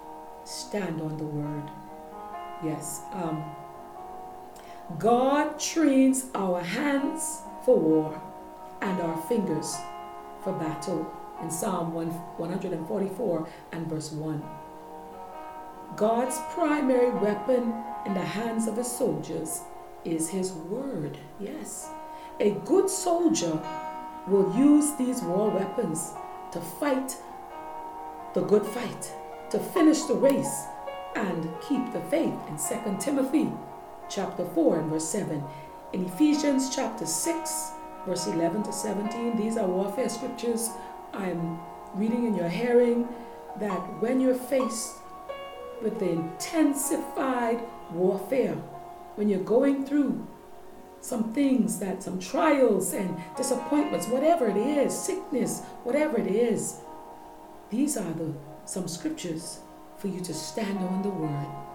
Stand 0.44 1.00
on 1.00 1.16
the 1.16 1.24
word. 1.24 1.70
Yes. 2.64 3.02
Um, 3.12 3.44
God 4.98 5.58
trains 5.58 6.26
our 6.34 6.62
hands 6.62 7.42
for 7.64 7.76
war 7.76 8.22
and 8.80 9.00
our 9.00 9.20
fingers 9.22 9.76
for 10.44 10.52
battle 10.52 11.12
in 11.42 11.50
Psalm 11.50 11.92
144 11.92 13.48
and 13.72 13.86
verse 13.88 14.12
1. 14.12 14.42
God's 15.96 16.38
primary 16.50 17.10
weapon 17.10 17.74
in 18.06 18.14
the 18.14 18.20
hands 18.20 18.68
of 18.68 18.76
his 18.76 18.90
soldiers 18.90 19.62
is 20.04 20.28
his 20.28 20.52
word. 20.52 21.18
Yes. 21.40 21.90
A 22.38 22.50
good 22.64 22.88
soldier 22.88 23.60
will 24.28 24.56
use 24.56 24.94
these 24.94 25.20
war 25.22 25.50
weapons 25.50 26.12
to 26.52 26.60
fight 26.60 27.16
the 28.34 28.42
good 28.42 28.64
fight, 28.64 29.12
to 29.50 29.58
finish 29.58 30.02
the 30.02 30.14
race, 30.14 30.64
and 31.16 31.48
keep 31.66 31.92
the 31.92 32.00
faith 32.02 32.34
in 32.48 32.56
2 32.56 32.98
Timothy 33.00 33.50
chapter 34.08 34.44
4 34.44 34.80
and 34.80 34.90
verse 34.90 35.08
7. 35.08 35.42
In 35.92 36.04
Ephesians 36.04 36.74
chapter 36.74 37.06
6, 37.06 37.70
verse 38.06 38.26
11 38.26 38.64
to 38.64 38.72
17, 38.72 39.36
these 39.36 39.56
are 39.56 39.66
warfare 39.66 40.08
scriptures 40.08 40.70
I'm 41.12 41.58
reading 41.94 42.26
in 42.26 42.34
your 42.34 42.48
hearing 42.48 43.08
that 43.58 43.80
when 44.00 44.20
you're 44.20 44.34
faced 44.34 44.96
with 45.82 45.98
the 45.98 46.10
intensified 46.10 47.60
warfare, 47.92 48.54
when 49.14 49.28
you're 49.28 49.40
going 49.40 49.86
through 49.86 50.26
some 51.00 51.32
things 51.32 51.78
that 51.78 52.02
some 52.02 52.18
trials 52.18 52.92
and 52.92 53.16
disappointments, 53.36 54.08
whatever 54.08 54.48
it 54.48 54.56
is, 54.56 54.98
sickness, 54.98 55.62
whatever 55.84 56.18
it 56.18 56.26
is, 56.26 56.80
these 57.70 57.96
are 57.96 58.12
the 58.12 58.32
some 58.64 58.88
scriptures 58.88 59.60
for 59.96 60.08
you 60.08 60.20
to 60.20 60.34
stand 60.34 60.78
on 60.78 61.02
the 61.02 61.08
word 61.08 61.65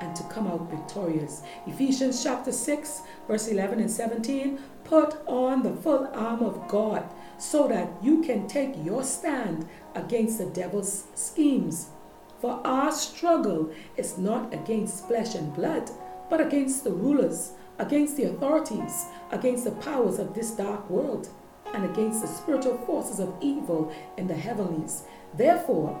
and 0.00 0.14
to 0.16 0.22
come 0.24 0.46
out 0.46 0.70
victorious. 0.70 1.42
Ephesians 1.66 2.22
chapter 2.22 2.52
6, 2.52 3.02
verse 3.26 3.48
11 3.48 3.80
and 3.80 3.90
17 3.90 4.58
put 4.84 5.16
on 5.26 5.62
the 5.62 5.72
full 5.72 6.08
armor 6.14 6.46
of 6.46 6.66
God 6.68 7.04
so 7.36 7.68
that 7.68 7.90
you 8.02 8.22
can 8.22 8.48
take 8.48 8.72
your 8.84 9.04
stand 9.04 9.68
against 9.94 10.38
the 10.38 10.46
devil's 10.46 11.04
schemes. 11.14 11.88
For 12.40 12.60
our 12.64 12.92
struggle 12.92 13.72
is 13.96 14.16
not 14.16 14.54
against 14.54 15.06
flesh 15.06 15.34
and 15.34 15.54
blood, 15.54 15.90
but 16.30 16.40
against 16.40 16.84
the 16.84 16.92
rulers, 16.92 17.52
against 17.78 18.16
the 18.16 18.24
authorities, 18.24 19.06
against 19.30 19.64
the 19.64 19.72
powers 19.72 20.18
of 20.18 20.34
this 20.34 20.52
dark 20.52 20.88
world, 20.88 21.28
and 21.74 21.84
against 21.84 22.22
the 22.22 22.28
spiritual 22.28 22.78
forces 22.78 23.20
of 23.20 23.34
evil 23.40 23.92
in 24.16 24.26
the 24.26 24.34
heavenlies. 24.34 25.02
Therefore, 25.34 26.00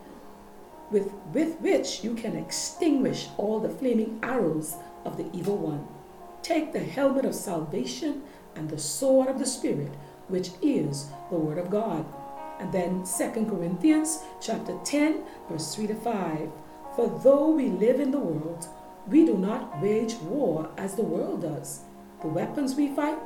with, 0.91 1.11
with 1.33 1.59
which 1.61 2.03
you 2.03 2.13
can 2.13 2.35
extinguish 2.35 3.29
all 3.37 3.59
the 3.59 3.69
flaming 3.69 4.19
arrows 4.21 4.75
of 5.05 5.17
the 5.17 5.29
evil 5.33 5.57
one. 5.57 5.87
Take 6.41 6.73
the 6.73 6.79
helmet 6.79 7.25
of 7.25 7.35
salvation 7.35 8.23
and 8.55 8.69
the 8.69 8.77
sword 8.79 9.27
of 9.27 9.39
the 9.39 9.45
Spirit, 9.45 9.93
which 10.27 10.51
is 10.61 11.07
the 11.29 11.37
Word 11.37 11.57
of 11.57 11.69
God. 11.69 12.05
And 12.59 12.71
then 12.71 13.03
2 13.05 13.45
Corinthians 13.45 14.19
chapter 14.39 14.77
10, 14.83 15.23
verse 15.49 15.75
3 15.75 15.87
to 15.87 15.95
5. 15.95 16.49
For 16.95 17.19
though 17.23 17.49
we 17.49 17.69
live 17.69 17.99
in 17.99 18.11
the 18.11 18.19
world, 18.19 18.67
we 19.07 19.25
do 19.25 19.37
not 19.37 19.81
wage 19.81 20.15
war 20.15 20.69
as 20.77 20.95
the 20.95 21.03
world 21.03 21.41
does. 21.41 21.81
The 22.21 22.27
weapons 22.27 22.75
we 22.75 22.93
fight, 22.93 23.17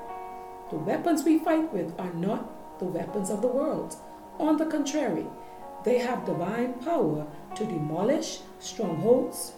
the 0.69 0.77
weapons 0.77 1.23
we 1.23 1.39
fight 1.39 1.73
with 1.73 1.93
are 1.99 2.13
not 2.13 2.79
the 2.79 2.85
weapons 2.85 3.29
of 3.29 3.41
the 3.41 3.47
world. 3.47 3.95
On 4.39 4.57
the 4.57 4.65
contrary, 4.65 5.25
they 5.85 5.99
have 5.99 6.25
divine 6.25 6.73
power 6.73 7.25
to 7.55 7.65
demolish 7.65 8.39
strongholds. 8.59 9.53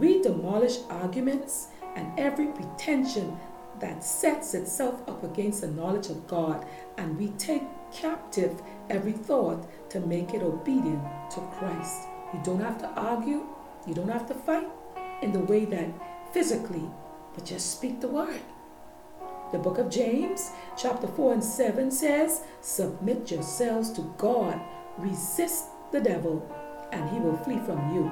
We 0.00 0.22
demolish 0.22 0.78
arguments 0.88 1.68
and 1.94 2.18
every 2.18 2.46
pretension 2.46 3.38
that 3.78 4.02
sets 4.02 4.54
itself 4.54 5.06
up 5.08 5.22
against 5.22 5.60
the 5.60 5.68
knowledge 5.68 6.08
of 6.08 6.26
God, 6.26 6.66
and 6.96 7.16
we 7.16 7.28
take 7.38 7.62
captive 7.92 8.60
every 8.90 9.12
thought 9.12 9.68
to 9.90 10.00
make 10.00 10.34
it 10.34 10.42
obedient 10.42 11.02
to 11.32 11.40
Christ. 11.58 12.08
You 12.32 12.40
don't 12.42 12.60
have 12.60 12.78
to 12.78 12.88
argue, 12.88 13.46
you 13.86 13.94
don't 13.94 14.08
have 14.08 14.26
to 14.28 14.34
fight 14.34 14.68
in 15.22 15.32
the 15.32 15.40
way 15.40 15.64
that 15.66 15.88
physically, 16.32 16.90
but 17.34 17.44
just 17.44 17.72
speak 17.72 18.00
the 18.00 18.08
word. 18.08 18.40
The 19.52 19.58
book 19.58 19.78
of 19.78 19.90
James, 19.90 20.50
chapter 20.76 21.06
4 21.06 21.34
and 21.34 21.44
7 21.44 21.90
says, 21.90 22.42
Submit 22.60 23.30
yourselves 23.30 23.90
to 23.92 24.14
God, 24.18 24.60
resist 24.98 25.66
the 25.92 26.00
devil, 26.00 26.44
and 26.92 27.08
he 27.10 27.18
will 27.18 27.36
flee 27.38 27.58
from 27.58 27.94
you. 27.94 28.10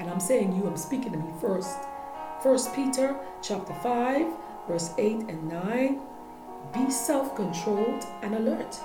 And 0.00 0.10
I'm 0.10 0.20
saying 0.20 0.54
you, 0.54 0.66
I'm 0.66 0.76
speaking 0.76 1.12
to 1.12 1.18
me 1.18 1.30
first. 1.40 1.78
First 2.42 2.74
Peter 2.74 3.16
chapter 3.42 3.74
5, 3.74 4.26
verse 4.68 4.90
8 4.98 5.28
and 5.28 5.48
9. 5.48 6.00
Be 6.72 6.90
self-controlled 6.90 8.04
and 8.22 8.34
alert. 8.34 8.78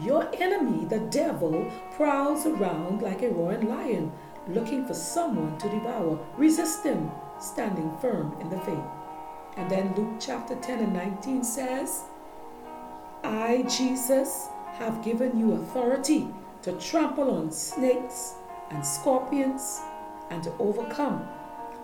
Your 0.00 0.28
enemy, 0.34 0.84
the 0.86 1.00
devil, 1.00 1.70
prowls 1.92 2.46
around 2.46 3.02
like 3.02 3.22
a 3.22 3.30
roaring 3.30 3.68
lion, 3.68 4.12
looking 4.48 4.86
for 4.86 4.94
someone 4.94 5.58
to 5.58 5.68
devour. 5.68 6.18
Resist 6.36 6.84
him, 6.84 7.10
standing 7.38 7.96
firm 7.98 8.36
in 8.40 8.48
the 8.50 8.58
faith. 8.60 8.78
And 9.56 9.70
then 9.70 9.94
Luke 9.94 10.16
chapter 10.18 10.56
10 10.56 10.80
and 10.80 10.92
19 10.92 11.44
says, 11.44 12.02
I, 13.22 13.62
Jesus, 13.68 14.48
have 14.78 15.04
given 15.04 15.38
you 15.38 15.52
authority 15.52 16.28
to 16.64 16.72
trample 16.80 17.30
on 17.30 17.52
snakes 17.52 18.36
and 18.70 18.84
scorpions 18.84 19.82
and 20.30 20.42
to 20.42 20.50
overcome 20.58 21.28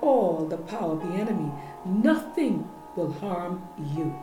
all 0.01 0.47
the 0.47 0.57
power 0.57 0.93
of 0.93 1.07
the 1.07 1.15
enemy. 1.17 1.53
Nothing 1.85 2.67
will 2.97 3.13
harm 3.13 3.63
you. 3.95 4.19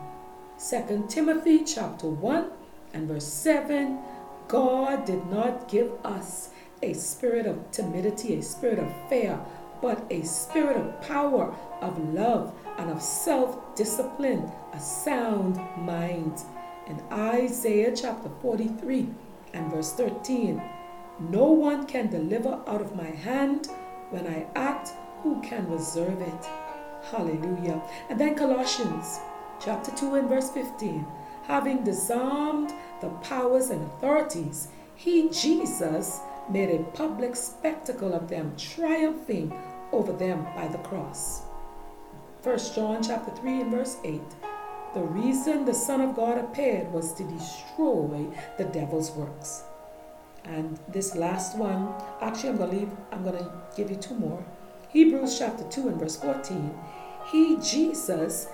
2 0.58 1.06
Timothy 1.08 1.62
chapter 1.62 2.08
1 2.08 2.50
and 2.92 3.06
verse 3.06 3.26
7 3.26 4.00
God 4.48 5.04
did 5.04 5.24
not 5.30 5.68
give 5.68 5.92
us 6.04 6.50
a 6.82 6.92
spirit 6.92 7.46
of 7.46 7.70
timidity, 7.70 8.34
a 8.34 8.42
spirit 8.42 8.80
of 8.80 8.92
fear, 9.08 9.38
but 9.80 10.04
a 10.10 10.22
spirit 10.22 10.76
of 10.76 11.00
power, 11.02 11.54
of 11.80 12.12
love, 12.12 12.52
and 12.78 12.90
of 12.90 13.00
self 13.00 13.76
discipline, 13.76 14.50
a 14.72 14.80
sound 14.80 15.56
mind. 15.76 16.40
In 16.88 17.00
Isaiah 17.12 17.94
chapter 17.94 18.30
43 18.42 19.08
and 19.54 19.70
verse 19.70 19.92
13, 19.92 20.62
no 21.18 21.44
one 21.46 21.86
can 21.86 22.08
deliver 22.08 22.62
out 22.66 22.80
of 22.80 22.94
my 22.94 23.10
hand. 23.10 23.68
When 24.10 24.26
I 24.26 24.46
act, 24.54 24.92
who 25.22 25.40
can 25.42 25.70
reserve 25.70 26.20
it? 26.20 26.46
Hallelujah. 27.10 27.82
And 28.08 28.18
then 28.18 28.34
Colossians 28.34 29.18
chapter 29.60 29.90
2 29.96 30.14
and 30.14 30.28
verse 30.28 30.50
15. 30.50 31.06
Having 31.44 31.84
disarmed 31.84 32.72
the 33.00 33.08
powers 33.22 33.70
and 33.70 33.82
authorities, 33.84 34.68
he, 34.94 35.28
Jesus, 35.30 36.20
made 36.50 36.70
a 36.70 36.84
public 36.92 37.36
spectacle 37.36 38.12
of 38.14 38.28
them, 38.28 38.54
triumphing 38.56 39.52
over 39.92 40.12
them 40.12 40.44
by 40.54 40.68
the 40.68 40.78
cross. 40.78 41.42
1 42.42 42.58
John 42.74 43.02
chapter 43.02 43.30
3 43.40 43.62
and 43.62 43.70
verse 43.70 43.96
8. 44.04 44.20
The 44.98 45.04
reason 45.04 45.64
the 45.64 45.74
Son 45.74 46.00
of 46.00 46.16
God 46.16 46.38
appeared 46.38 46.92
was 46.92 47.12
to 47.14 47.22
destroy 47.22 48.26
the 48.56 48.64
devil's 48.64 49.12
works. 49.12 49.62
And 50.44 50.76
this 50.88 51.14
last 51.14 51.56
one, 51.56 51.94
actually, 52.20 52.48
I'm 52.48 52.56
going 52.56 52.70
to 52.70 52.76
leave, 52.78 52.90
I'm 53.12 53.22
going 53.22 53.38
to 53.38 53.48
give 53.76 53.92
you 53.92 53.96
two 53.96 54.16
more. 54.16 54.44
Hebrews 54.88 55.38
chapter 55.38 55.62
2 55.62 55.86
and 55.90 56.00
verse 56.00 56.16
14. 56.16 56.76
He, 57.30 57.58
Jesus, 57.58 58.48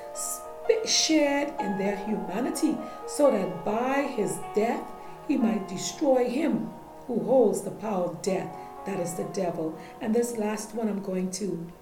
shared 0.85 1.59
in 1.59 1.79
their 1.79 1.97
humanity 1.97 2.77
so 3.07 3.31
that 3.31 3.65
by 3.65 4.03
his 4.03 4.39
death 4.55 4.87
he 5.27 5.39
might 5.39 5.67
destroy 5.67 6.29
him 6.29 6.71
who 7.07 7.25
holds 7.25 7.63
the 7.63 7.71
power 7.71 8.05
of 8.05 8.21
death, 8.21 8.55
that 8.85 9.01
is 9.01 9.15
the 9.15 9.25
devil. 9.33 9.79
And 10.03 10.15
this 10.15 10.37
last 10.37 10.75
one 10.75 10.91
I'm 10.91 11.03
going 11.03 11.31
to 11.31 11.73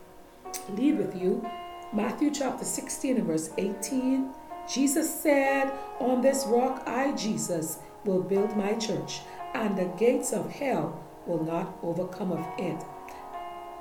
leave 0.71 0.99
with 0.99 1.21
you 1.21 1.45
Matthew 1.93 2.31
chapter 2.31 2.65
16 2.65 3.17
and 3.17 3.27
verse 3.27 3.51
18. 3.59 4.33
Jesus 4.71 5.13
said, 5.13 5.73
On 6.01 6.21
this 6.21 6.45
rock 6.47 6.83
I, 6.87 7.13
Jesus, 7.13 7.79
will 8.05 8.23
build 8.23 8.57
my 8.57 8.75
church, 8.75 9.21
and 9.55 9.77
the 9.77 9.87
gates 9.99 10.33
of 10.33 10.51
hell 10.51 11.03
will 11.27 11.45
not 11.45 11.79
overcome 11.83 12.33
of 12.33 12.47
it. 12.59 12.83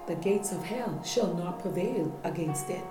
The 0.08 0.16
gates 0.16 0.52
of 0.52 0.64
hell 0.64 1.02
shall 1.04 1.34
not 1.34 1.60
prevail 1.60 2.14
against 2.24 2.70
it. 2.70 2.84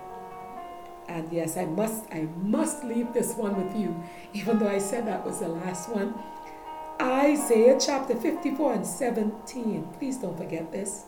And 1.07 1.31
yes, 1.31 1.57
I 1.57 1.65
must 1.65 2.05
I 2.11 2.27
must 2.41 2.83
leave 2.83 3.13
this 3.13 3.35
one 3.35 3.61
with 3.61 3.75
you, 3.75 4.01
even 4.33 4.59
though 4.59 4.69
I 4.69 4.79
said 4.79 5.07
that 5.07 5.25
was 5.25 5.39
the 5.39 5.49
last 5.49 5.89
one. 5.89 6.13
Isaiah 7.01 7.77
chapter 7.79 8.15
54 8.15 8.73
and 8.73 8.85
17. 8.85 9.87
Please 9.97 10.17
don't 10.17 10.37
forget 10.37 10.71
this. 10.71 11.05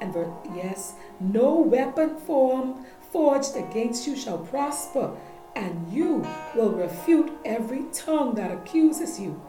And 0.00 0.12
verse, 0.12 0.28
yes, 0.54 0.94
no 1.20 1.60
weapon 1.60 2.16
formed 2.16 2.86
forged 3.10 3.56
against 3.56 4.06
you 4.06 4.16
shall 4.16 4.38
prosper, 4.38 5.16
and 5.56 5.92
you 5.92 6.24
will 6.54 6.70
refute 6.70 7.32
every 7.44 7.84
tongue 7.92 8.34
that 8.34 8.52
accuses 8.52 9.18
you. 9.18 9.40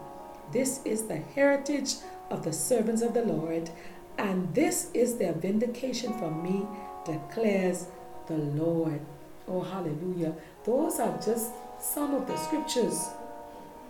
This 0.50 0.80
is 0.84 1.06
the 1.06 1.18
heritage 1.18 1.96
of 2.30 2.42
the 2.42 2.52
servants 2.52 3.02
of 3.02 3.12
the 3.14 3.24
Lord, 3.24 3.70
and 4.16 4.52
this 4.54 4.90
is 4.94 5.18
their 5.18 5.34
vindication 5.34 6.12
from 6.18 6.42
me, 6.42 6.66
declares 7.04 7.86
the 8.26 8.38
Lord. 8.38 9.00
Oh, 9.46 9.60
hallelujah. 9.60 10.34
Those 10.64 10.98
are 10.98 11.16
just 11.24 11.52
some 11.78 12.14
of 12.14 12.26
the 12.26 12.36
scriptures, 12.36 13.08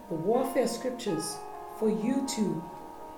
the 0.09 0.17
warfare 0.17 0.69
scriptures 0.69 1.37
for 1.79 1.89
you 1.89 2.27
to 2.35 2.63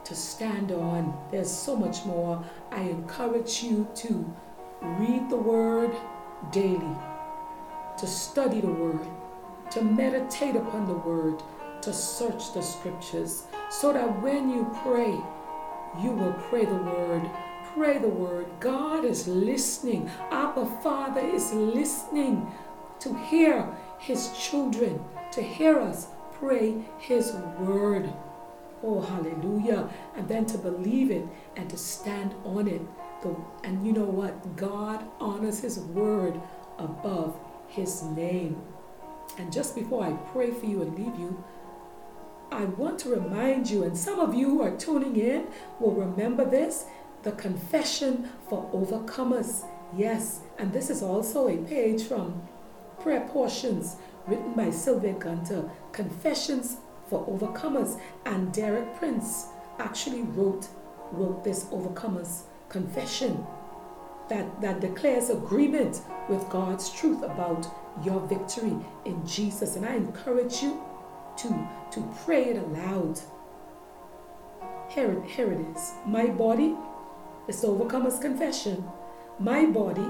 to 0.05 0.15
stand 0.15 0.73
on. 0.73 1.15
There's 1.31 1.51
so 1.51 1.77
much 1.77 2.05
more. 2.05 2.43
I 2.71 2.83
encourage 2.83 3.63
you 3.63 3.87
to 3.97 4.37
read 4.83 5.29
the 5.29 5.37
word 5.37 5.95
daily, 6.51 6.97
to 8.01 8.07
study 8.07 8.61
the 8.61 8.67
word, 8.67 9.07
to 9.71 9.83
meditate 9.83 10.57
upon 10.57 10.87
the 10.87 10.95
word, 10.95 11.43
to 11.83 11.93
search 11.93 12.53
the 12.55 12.63
scriptures, 12.63 13.45
so 13.71 13.93
that 13.93 14.23
when 14.23 14.51
you 14.51 14.69
pray, 14.83 15.13
you 16.03 16.11
will 16.11 16.33
pray 16.49 16.65
the 16.65 16.75
word. 16.75 17.29
Pray 17.75 17.99
the 17.99 18.09
word. 18.09 18.47
God 18.59 19.05
is 19.05 19.29
listening. 19.29 20.11
Abba 20.31 20.67
Father 20.83 21.21
is 21.21 21.53
listening 21.53 22.51
to 23.01 23.15
hear 23.15 23.69
his 23.99 24.31
children, 24.37 25.05
to 25.33 25.43
hear 25.43 25.79
us 25.79 26.09
pray 26.33 26.83
his 26.99 27.33
word. 27.59 28.13
Oh, 28.83 29.01
hallelujah. 29.01 29.91
And 30.17 30.27
then 30.27 30.47
to 30.47 30.59
believe 30.59 31.11
it 31.11 31.29
and 31.57 31.69
to 31.69 31.77
stand 31.77 32.35
on 32.45 32.67
it. 32.67 32.81
And 33.63 33.87
you 33.87 33.93
know 33.93 34.05
what? 34.05 34.57
God 34.57 35.05
honors 35.21 35.61
his 35.61 35.79
word 35.79 36.41
above 36.79 37.39
his 37.71 38.03
name. 38.03 38.61
And 39.39 39.53
just 39.53 39.75
before 39.75 40.05
I 40.05 40.13
pray 40.33 40.51
for 40.51 40.67
you 40.67 40.83
and 40.83 40.97
leave 40.99 41.19
you, 41.19 41.43
I 42.53 42.65
want 42.65 42.99
to 43.01 43.11
remind 43.11 43.71
you, 43.71 43.85
and 43.85 43.97
some 43.97 44.19
of 44.19 44.35
you 44.35 44.51
who 44.51 44.63
are 44.63 44.77
tuning 44.77 45.17
in 45.17 45.47
will 45.79 45.95
remember 45.95 46.45
this 46.45 46.85
the 47.23 47.33
confession 47.33 48.31
for 48.49 48.69
overcomers. 48.73 49.65
Yes, 49.97 50.41
and 50.59 50.73
this 50.73 50.91
is 50.91 51.03
also 51.03 51.49
a 51.49 51.59
page 51.59 52.05
from 52.05 52.43
Prayer 53.01 53.29
Portions 53.29 53.97
written 54.27 54.55
by 54.55 54.71
Sylvia 54.71 55.13
Gunter 55.13 55.71
Confessions 55.93 56.79
for 57.09 57.27
Overcomers. 57.27 58.01
And 58.25 58.53
Derek 58.53 58.97
Prince 58.97 59.47
actually 59.79 60.23
wrote, 60.23 60.69
wrote 61.13 61.45
this 61.45 61.65
Overcomers 61.65 62.43
confession 62.69 63.47
that, 64.31 64.61
that 64.63 64.81
declares 64.81 65.29
agreement 65.29 66.01
with 66.29 66.49
God's 66.49 66.91
truth 66.91 67.23
about 67.23 67.67
your 68.03 68.21
victory 68.21 68.75
in 69.05 69.27
Jesus. 69.27 69.77
And 69.77 69.85
I 69.85 69.97
encourage 69.97 70.63
you 70.63 70.83
to, 71.39 71.69
to 71.91 72.15
pray 72.25 72.45
it 72.45 72.57
aloud. 72.57 73.21
Here, 74.89 75.13
it, 75.13 75.29
here 75.29 75.53
it 75.53 75.61
is. 75.75 75.93
My 76.07 76.27
body 76.27 76.77
is 77.49 77.61
the 77.61 77.69
overcomer's 77.69 78.19
confession. 78.19 78.89
My 79.39 79.67
body 79.67 80.07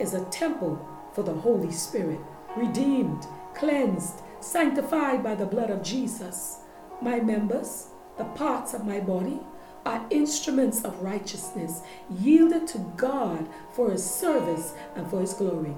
is 0.00 0.14
a 0.14 0.24
temple 0.26 0.86
for 1.12 1.22
the 1.22 1.34
Holy 1.34 1.70
Spirit, 1.70 2.20
redeemed, 2.56 3.26
cleansed, 3.54 4.22
sanctified 4.40 5.22
by 5.22 5.34
the 5.34 5.46
blood 5.46 5.70
of 5.70 5.82
Jesus. 5.82 6.60
My 7.02 7.20
members, 7.20 7.88
the 8.16 8.24
parts 8.24 8.72
of 8.72 8.86
my 8.86 9.00
body, 9.00 9.40
are 9.88 10.04
instruments 10.10 10.84
of 10.84 11.02
righteousness, 11.02 11.80
yielded 12.20 12.66
to 12.66 12.78
God 12.98 13.48
for 13.72 13.90
his 13.90 14.04
service 14.04 14.74
and 14.94 15.08
for 15.08 15.22
his 15.22 15.32
glory. 15.32 15.74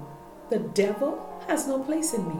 The 0.49 0.59
devil 0.59 1.41
has 1.47 1.65
no 1.65 1.79
place 1.79 2.13
in 2.13 2.27
me, 2.27 2.35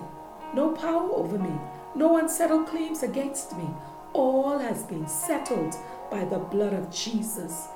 no 0.53 0.73
power 0.73 1.10
over 1.13 1.39
me, 1.39 1.53
no 1.95 2.17
unsettled 2.17 2.67
claims 2.67 3.03
against 3.03 3.57
me. 3.57 3.69
All 4.12 4.60
has 4.60 4.84
been 4.84 5.07
settled 5.07 5.73
by 6.12 6.25
the 6.25 6.39
blood 6.39 6.73
of 6.73 6.91
Jesus. 6.91 7.69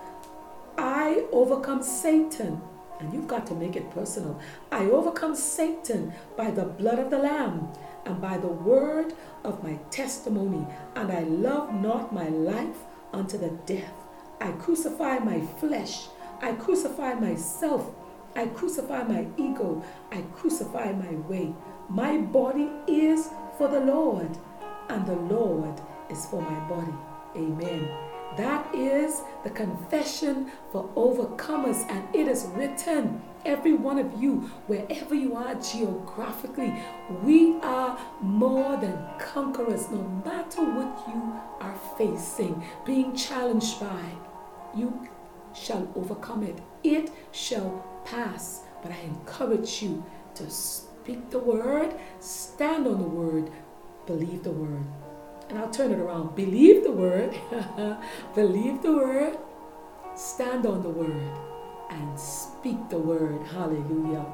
I 0.78 1.24
overcome 1.32 1.82
Satan, 1.82 2.62
and 3.00 3.14
you've 3.14 3.30
got 3.30 3.48
to 3.48 3.56
make 3.56 3.78
it 3.78 3.92
personal. 3.92 4.38
I 4.74 4.88
overcome 4.88 5.38
Satan 5.38 6.12
by 6.36 6.52
the 6.52 6.66
blood 6.66 7.00
of 7.00 7.12
the 7.12 7.20
Lamb 7.20 7.70
and 8.06 8.20
by 8.20 8.40
the 8.40 8.48
word 8.48 9.14
of 9.46 9.64
my 9.64 9.80
testimony, 9.90 10.68
and 10.98 11.14
I 11.14 11.22
love 11.22 11.74
not 11.74 12.14
my 12.14 12.28
life 12.28 12.76
unto 13.14 13.38
the 13.38 13.50
death. 13.66 13.94
I 14.42 14.52
crucify 14.52 15.20
my 15.20 15.42
flesh, 15.42 16.08
I 16.42 16.54
crucify 16.54 17.14
myself, 17.16 17.94
I 18.36 18.48
crucify 18.48 19.04
my 19.04 19.28
ego, 19.38 19.84
I 20.12 20.22
crucify 20.36 20.92
my 20.92 21.16
way. 21.28 21.54
My 21.90 22.18
body 22.18 22.70
is 22.88 23.30
for 23.58 23.68
the 23.68 23.80
Lord, 23.80 24.38
and 24.90 25.06
the 25.06 25.16
Lord 25.16 25.80
is 26.10 26.26
for 26.26 26.42
my 26.42 26.60
body. 26.68 26.94
Amen. 27.36 28.15
That 28.38 28.76
is 28.76 29.22
the 29.44 29.50
confession 29.50 30.52
for 30.72 30.90
overcomers, 30.96 31.90
and 31.90 32.04
it 32.14 32.28
is 32.28 32.48
written. 32.54 33.22
Every 33.46 33.74
one 33.74 34.00
of 34.00 34.22
you, 34.22 34.50
wherever 34.68 35.16
you 35.16 35.36
are 35.36 35.56
geographically, 35.56 36.74
we 37.24 37.60
are 37.62 37.98
more 38.22 38.76
than 38.78 38.98
conquerors, 39.20 39.90
no 39.90 40.02
matter 40.26 40.64
what 40.64 41.08
you 41.08 41.40
are 41.62 41.78
facing, 41.98 42.64
being 42.86 43.16
challenged 43.16 43.80
by. 43.80 44.04
You 44.76 45.08
shall 45.54 45.88
overcome 45.96 46.44
it, 46.44 46.60
it 46.84 47.12
shall 47.32 47.86
pass. 48.04 48.64
But 48.82 48.92
I 48.92 49.00
encourage 49.02 49.82
you 49.82 50.04
to 50.36 50.50
speak 50.50 51.30
the 51.30 51.40
word, 51.40 51.94
stand 52.20 52.88
on 52.88 53.00
the 53.00 53.08
word, 53.08 53.50
believe 54.06 54.44
the 54.44 54.52
word. 54.52 54.86
And 55.50 55.60
I'll 55.60 55.70
turn 55.70 55.92
it 55.92 56.00
around. 56.00 56.36
Believe 56.36 56.84
the 56.84 56.92
word, 56.92 57.38
believe 58.36 58.82
the 58.82 58.94
word, 58.94 59.38
stand 60.16 60.66
on 60.66 60.82
the 60.82 60.90
word, 60.90 61.32
and 61.90 62.20
speak 62.20 62.90
the 62.90 62.98
word. 62.98 63.46
Hallelujah. 63.48 64.26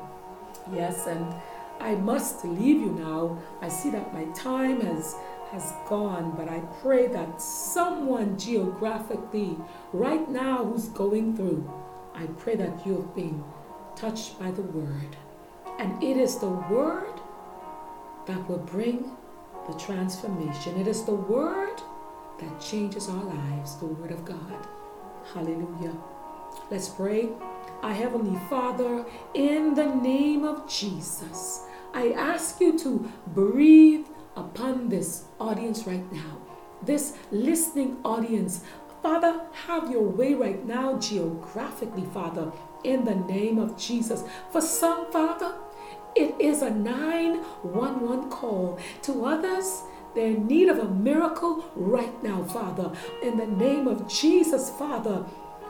Yes, 0.74 1.08
and 1.08 1.36
I 1.80 1.96
must 1.96 2.46
leave 2.46 2.80
you 2.80 2.92
now. 2.92 3.42
I 3.62 3.68
see 3.68 3.90
that 3.90 4.14
my 4.14 4.26
time 4.34 4.82
has 4.82 5.16
has 5.52 5.74
gone, 5.90 6.34
but 6.38 6.48
I 6.48 6.60
pray 6.82 7.08
that 7.08 7.42
someone 7.42 8.40
geographically 8.40 9.58
right 9.92 10.30
now 10.30 10.64
who's 10.64 10.88
going 10.88 11.36
through 11.36 11.70
I 12.14 12.26
pray 12.38 12.56
that 12.56 12.86
you 12.86 12.98
have 12.98 13.16
been 13.16 13.44
touched 13.96 14.40
by 14.40 14.52
the 14.52 14.62
word. 14.62 15.16
And 15.80 16.02
it 16.04 16.18
is 16.18 16.38
the 16.38 16.50
word 16.50 17.20
that 18.28 18.48
will 18.48 18.60
bring 18.60 19.12
the 19.72 19.80
transformation. 19.80 20.80
It 20.80 20.88
is 20.88 21.04
the 21.04 21.16
word 21.16 21.82
that 22.40 22.60
changes 22.60 23.08
our 23.08 23.24
lives, 23.24 23.76
the 23.78 23.86
word 23.86 24.12
of 24.12 24.26
God. 24.26 24.68
Hallelujah. 25.34 25.96
Let's 26.70 26.90
pray. 26.90 27.30
Our 27.82 27.94
Heavenly 27.94 28.40
Father, 28.50 29.06
in 29.34 29.74
the 29.74 29.96
name 29.96 30.44
of 30.44 30.70
Jesus, 30.70 31.62
I 31.94 32.12
ask 32.12 32.60
you 32.60 32.78
to 32.80 33.12
breathe 33.28 34.08
upon 34.36 34.90
this 34.90 35.26
audience 35.40 35.88
right 35.88 36.12
now, 36.12 36.38
this 36.84 37.16
listening 37.32 37.98
audience. 38.04 38.64
Father, 39.02 39.42
have 39.68 39.90
your 39.90 40.04
way 40.04 40.34
right 40.34 40.66
now, 40.66 40.98
geographically, 41.00 42.06
Father, 42.14 42.52
in 42.84 43.06
the 43.06 43.16
name 43.16 43.58
of 43.58 43.78
Jesus. 43.78 44.24
For 44.52 44.62
some, 44.62 45.12
Father, 45.12 45.56
it 46.16 46.36
is 46.40 46.62
a 46.62 46.70
911 46.70 48.30
call. 48.30 48.80
To 49.04 49.26
others, 49.26 49.84
they're 50.14 50.28
in 50.28 50.48
need 50.48 50.68
of 50.68 50.80
a 50.80 50.90
miracle 50.90 51.64
right 51.76 52.22
now, 52.24 52.44
Father. 52.44 52.92
In 53.24 53.38
the 53.38 53.48
name 53.48 53.88
of 53.88 54.08
Jesus, 54.08 54.70
Father. 54.70 55.26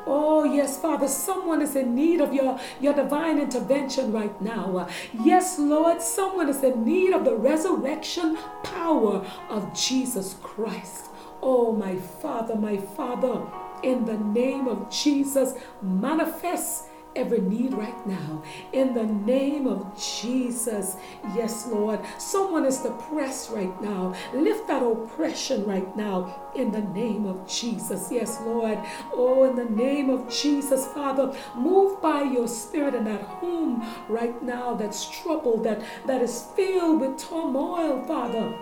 Oh, 0.07 0.43
yes, 0.43 0.79
Father, 0.79 1.07
someone 1.07 1.61
is 1.61 1.75
in 1.75 1.93
need 1.93 2.21
of 2.21 2.33
your, 2.33 2.59
your 2.79 2.93
divine 2.93 3.37
intervention 3.37 4.11
right 4.11 4.41
now. 4.41 4.87
Yes, 5.23 5.59
Lord, 5.59 6.01
someone 6.01 6.49
is 6.49 6.63
in 6.63 6.83
need 6.83 7.13
of 7.13 7.23
the 7.23 7.35
resurrection 7.35 8.37
power 8.63 9.23
of 9.49 9.73
Jesus 9.79 10.37
Christ. 10.41 11.11
Oh, 11.43 11.71
my 11.71 11.97
Father, 11.97 12.55
my 12.55 12.77
Father, 12.77 13.43
in 13.83 14.05
the 14.05 14.17
name 14.17 14.67
of 14.67 14.89
Jesus, 14.89 15.53
manifest 15.83 16.85
every 17.15 17.41
need 17.41 17.73
right 17.73 18.07
now 18.07 18.41
in 18.73 18.93
the 18.93 19.03
name 19.03 19.67
of 19.67 19.85
Jesus. 19.97 20.95
Yes, 21.35 21.67
Lord. 21.67 21.99
Someone 22.17 22.65
is 22.65 22.79
depressed 22.79 23.51
right 23.51 23.81
now. 23.81 24.15
Lift 24.33 24.67
that 24.67 24.83
oppression 24.83 25.65
right 25.65 25.95
now 25.97 26.51
in 26.55 26.71
the 26.71 26.81
name 26.81 27.25
of 27.25 27.47
Jesus. 27.47 28.09
Yes, 28.11 28.39
Lord. 28.41 28.79
Oh, 29.13 29.43
in 29.43 29.55
the 29.55 29.65
name 29.65 30.09
of 30.09 30.29
Jesus, 30.29 30.85
Father, 30.87 31.35
move 31.55 32.01
by 32.01 32.23
your 32.23 32.47
spirit 32.47 32.95
in 32.95 33.05
that 33.05 33.21
home 33.21 33.85
right 34.07 34.41
now 34.43 34.75
that's 34.75 35.09
troubled, 35.09 35.63
that, 35.63 35.81
that 36.05 36.21
is 36.21 36.43
filled 36.55 37.01
with 37.01 37.17
turmoil, 37.17 38.03
Father 38.05 38.57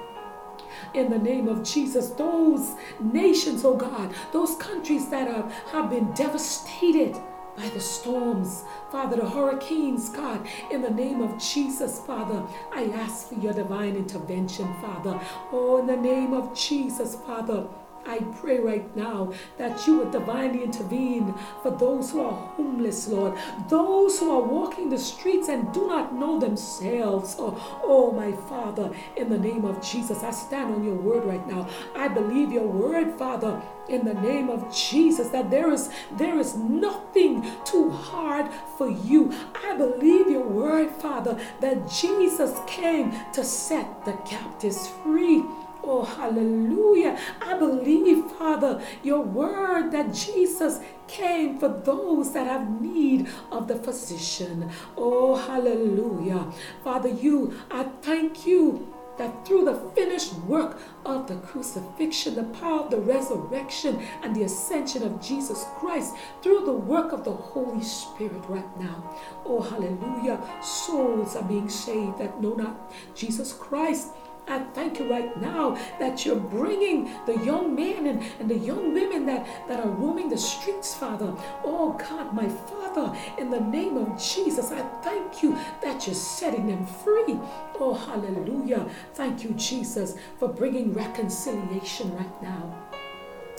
in 0.93 1.09
the 1.09 1.17
name 1.17 1.47
of 1.47 1.63
Jesus. 1.63 2.09
Those 2.09 2.75
nations, 2.99 3.65
oh 3.65 3.75
God, 3.75 4.13
those 4.31 4.55
countries 4.55 5.09
that 5.09 5.27
have, 5.27 5.51
have 5.71 5.89
been 5.89 6.12
devastated 6.13 7.19
by 7.60 7.67
the 7.69 7.80
storms, 7.80 8.63
Father, 8.89 9.17
the 9.17 9.30
hurricanes, 9.30 10.10
God, 10.10 10.48
in 10.72 10.82
the 10.82 10.89
name 10.89 11.22
of 11.22 11.38
Jesus, 11.38 12.00
Father, 12.00 12.41
I 12.72 12.86
ask 12.86 13.28
for 13.28 13.36
your 13.36 13.52
divine 13.52 13.98
intervention, 13.98 14.74
Father. 14.82 15.19
Oh, 15.52 15.78
in 15.80 15.88
the 15.88 15.98
name 15.98 16.32
of 16.34 16.56
Jesus, 16.56 17.15
Father. 17.15 17.67
I 18.10 18.22
pray 18.41 18.60
right 18.60 18.95
now 18.95 19.34
that 19.60 19.86
you 19.86 20.00
would 20.00 20.12
divinely 20.12 20.63
intervene 20.63 21.32
for 21.62 21.69
those 21.69 22.10
who 22.10 22.22
are 22.22 22.34
homeless, 22.34 23.08
Lord, 23.08 23.38
those 23.69 24.19
who 24.19 24.32
are 24.32 24.41
walking 24.41 24.89
the 24.89 24.98
streets 24.98 25.48
and 25.48 25.72
do 25.72 25.86
not 25.86 26.15
know 26.15 26.39
themselves. 26.39 27.36
Oh, 27.38 27.80
oh, 27.84 28.12
my 28.12 28.32
Father, 28.50 28.91
in 29.15 29.30
the 29.30 29.38
name 29.38 29.63
of 29.63 29.80
Jesus, 29.88 30.24
I 30.24 30.32
stand 30.32 30.74
on 30.74 30.84
your 30.84 30.95
word 30.95 31.24
right 31.24 31.45
now. 31.48 31.69
I 31.95 32.08
believe 32.08 32.52
your 32.52 32.67
word, 32.67 33.13
Father, 33.19 33.62
in 33.89 34.06
the 34.06 34.15
name 34.15 34.50
of 34.50 34.76
Jesus, 34.76 35.30
that 35.30 35.52
there 35.52 35.72
is 35.72 35.91
there 36.17 36.39
is 36.39 36.56
nothing 36.56 37.45
too 37.63 37.91
hard 37.91 38.52
for 38.76 38.89
you. 38.89 39.32
I 39.63 39.76
believe 39.78 40.30
your 40.30 40.48
word, 40.48 40.89
Father, 40.91 41.39
that 41.62 41.88
Jesus 41.88 42.60
came 42.65 43.13
to 43.34 43.43
set 43.43 44.04
the 44.06 44.13
captives 44.26 44.88
free. 45.04 45.43
Oh, 45.83 46.03
hallelujah. 46.03 47.17
I 47.41 47.57
believe, 47.57 48.25
Father, 48.31 48.81
your 49.03 49.21
word 49.21 49.91
that 49.91 50.13
Jesus 50.13 50.79
came 51.07 51.57
for 51.57 51.69
those 51.69 52.33
that 52.33 52.47
have 52.47 52.81
need 52.81 53.27
of 53.51 53.67
the 53.67 53.75
physician. 53.75 54.69
Oh, 54.97 55.35
hallelujah. 55.35 56.51
Father, 56.83 57.09
you, 57.09 57.59
I 57.71 57.83
thank 58.01 58.45
you 58.45 58.93
that 59.19 59.45
through 59.45 59.65
the 59.65 59.75
finished 59.93 60.33
work 60.47 60.79
of 61.05 61.27
the 61.27 61.35
crucifixion, 61.35 62.35
the 62.35 62.43
power 62.59 62.81
of 62.81 62.89
the 62.89 62.97
resurrection, 62.97 64.01
and 64.23 64.33
the 64.35 64.43
ascension 64.43 65.03
of 65.03 65.21
Jesus 65.21 65.65
Christ, 65.77 66.15
through 66.41 66.65
the 66.65 66.71
work 66.71 67.11
of 67.11 67.25
the 67.25 67.31
Holy 67.31 67.83
Spirit 67.83 68.41
right 68.47 68.79
now, 68.79 69.13
oh 69.45 69.61
hallelujah, 69.61 70.41
souls 70.61 71.35
are 71.35 71.43
being 71.43 71.69
saved 71.69 72.17
that 72.17 72.41
know 72.41 72.55
not 72.55 72.91
Jesus 73.13 73.51
Christ 73.53 74.13
I 74.49 74.59
thank 74.73 74.99
you 74.99 75.09
right 75.09 75.39
now 75.39 75.77
that 75.99 76.25
you're 76.25 76.35
bringing 76.35 77.12
the 77.25 77.38
young 77.45 77.75
men 77.75 78.07
and, 78.07 78.23
and 78.39 78.49
the 78.49 78.57
young 78.57 78.93
women 78.93 79.25
that, 79.27 79.45
that 79.67 79.79
are 79.79 79.89
roaming 79.89 80.29
the 80.29 80.38
streets, 80.38 80.93
Father. 80.95 81.33
Oh 81.63 81.93
God, 81.93 82.33
my 82.33 82.49
Father, 82.49 83.15
in 83.38 83.51
the 83.51 83.59
name 83.59 83.97
of 83.97 84.19
Jesus, 84.21 84.71
I 84.71 84.81
thank 85.03 85.43
you 85.43 85.55
that 85.81 86.07
you're 86.07 86.15
setting 86.15 86.67
them 86.67 86.85
free. 86.85 87.38
Oh, 87.79 87.93
hallelujah. 87.93 88.89
Thank 89.13 89.43
you, 89.43 89.51
Jesus, 89.51 90.15
for 90.39 90.47
bringing 90.49 90.93
reconciliation 90.93 92.15
right 92.15 92.41
now. 92.41 92.89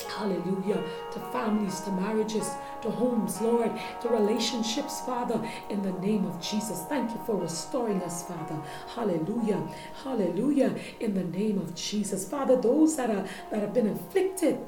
Hallelujah. 0.08 0.82
To 1.12 1.20
families, 1.32 1.80
to 1.80 1.92
marriages, 1.92 2.50
to 2.82 2.90
homes, 2.90 3.40
Lord, 3.40 3.70
to 4.02 4.08
relationships, 4.08 5.00
Father, 5.00 5.40
in 5.68 5.82
the 5.82 5.92
name 5.92 6.24
of 6.24 6.40
Jesus. 6.40 6.82
Thank 6.88 7.10
you 7.10 7.20
for 7.26 7.36
restoring 7.36 8.02
us, 8.02 8.26
Father. 8.26 8.60
Hallelujah. 8.94 9.62
Hallelujah. 10.02 10.74
In 11.00 11.14
the 11.14 11.24
name 11.24 11.58
of 11.58 11.74
Jesus. 11.74 12.28
Father, 12.28 12.56
those 12.56 12.96
that 12.96 13.10
are 13.10 13.26
that 13.50 13.60
have 13.60 13.74
been 13.74 13.88
afflicted 13.88 14.58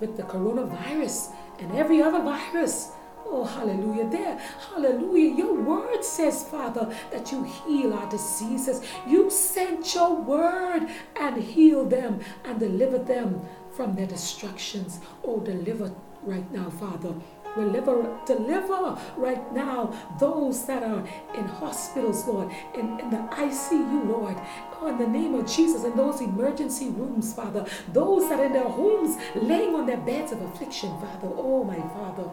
with 0.00 0.16
the 0.16 0.22
coronavirus 0.24 1.32
and 1.58 1.72
every 1.72 2.02
other 2.02 2.22
virus. 2.22 2.90
Oh, 3.26 3.44
hallelujah. 3.44 4.08
There, 4.10 4.38
hallelujah. 4.70 5.34
Your 5.34 5.54
word 5.54 6.04
says, 6.04 6.46
Father, 6.48 6.94
that 7.10 7.32
you 7.32 7.44
heal 7.44 7.94
our 7.94 8.08
diseases. 8.10 8.82
You 9.06 9.30
sent 9.30 9.94
your 9.94 10.14
word 10.14 10.88
and 11.16 11.42
heal 11.42 11.86
them 11.86 12.20
and 12.44 12.60
deliver 12.60 12.98
them 12.98 13.40
from 13.74 13.94
their 13.94 14.06
destructions. 14.06 15.00
Oh, 15.24 15.40
deliver 15.40 15.90
right 16.22 16.50
now, 16.52 16.68
Father. 16.68 17.14
Deliver, 17.54 18.18
deliver 18.26 18.98
right 19.16 19.52
now 19.52 19.92
those 20.18 20.66
that 20.66 20.82
are 20.82 21.06
in 21.34 21.44
hospitals, 21.44 22.26
Lord, 22.26 22.50
in, 22.74 22.98
in 22.98 23.10
the 23.10 23.18
ICU, 23.30 24.08
Lord. 24.08 24.36
Oh, 24.80 24.88
in 24.88 24.98
the 24.98 25.06
name 25.06 25.34
of 25.34 25.46
Jesus, 25.46 25.84
in 25.84 25.96
those 25.96 26.20
emergency 26.20 26.88
rooms, 26.88 27.32
Father. 27.32 27.64
Those 27.92 28.28
that 28.28 28.40
are 28.40 28.46
in 28.46 28.52
their 28.52 28.68
homes 28.68 29.16
laying 29.36 29.74
on 29.74 29.86
their 29.86 29.98
beds 29.98 30.32
of 30.32 30.42
affliction, 30.42 30.90
Father. 30.98 31.28
Oh, 31.36 31.62
my 31.62 31.76
Father. 31.76 32.28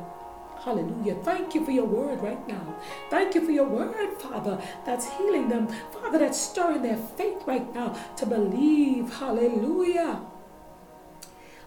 Hallelujah. 0.63 1.15
Thank 1.23 1.55
you 1.55 1.65
for 1.65 1.71
your 1.71 1.85
word 1.85 2.21
right 2.21 2.47
now. 2.47 2.75
Thank 3.09 3.33
you 3.33 3.43
for 3.43 3.51
your 3.51 3.67
word, 3.67 4.21
Father, 4.21 4.61
that's 4.85 5.09
healing 5.17 5.49
them. 5.49 5.67
Father, 5.91 6.19
that's 6.19 6.39
stirring 6.39 6.83
their 6.83 6.97
faith 6.97 7.41
right 7.47 7.73
now 7.73 7.97
to 8.17 8.25
believe. 8.27 9.11
Hallelujah. 9.13 10.21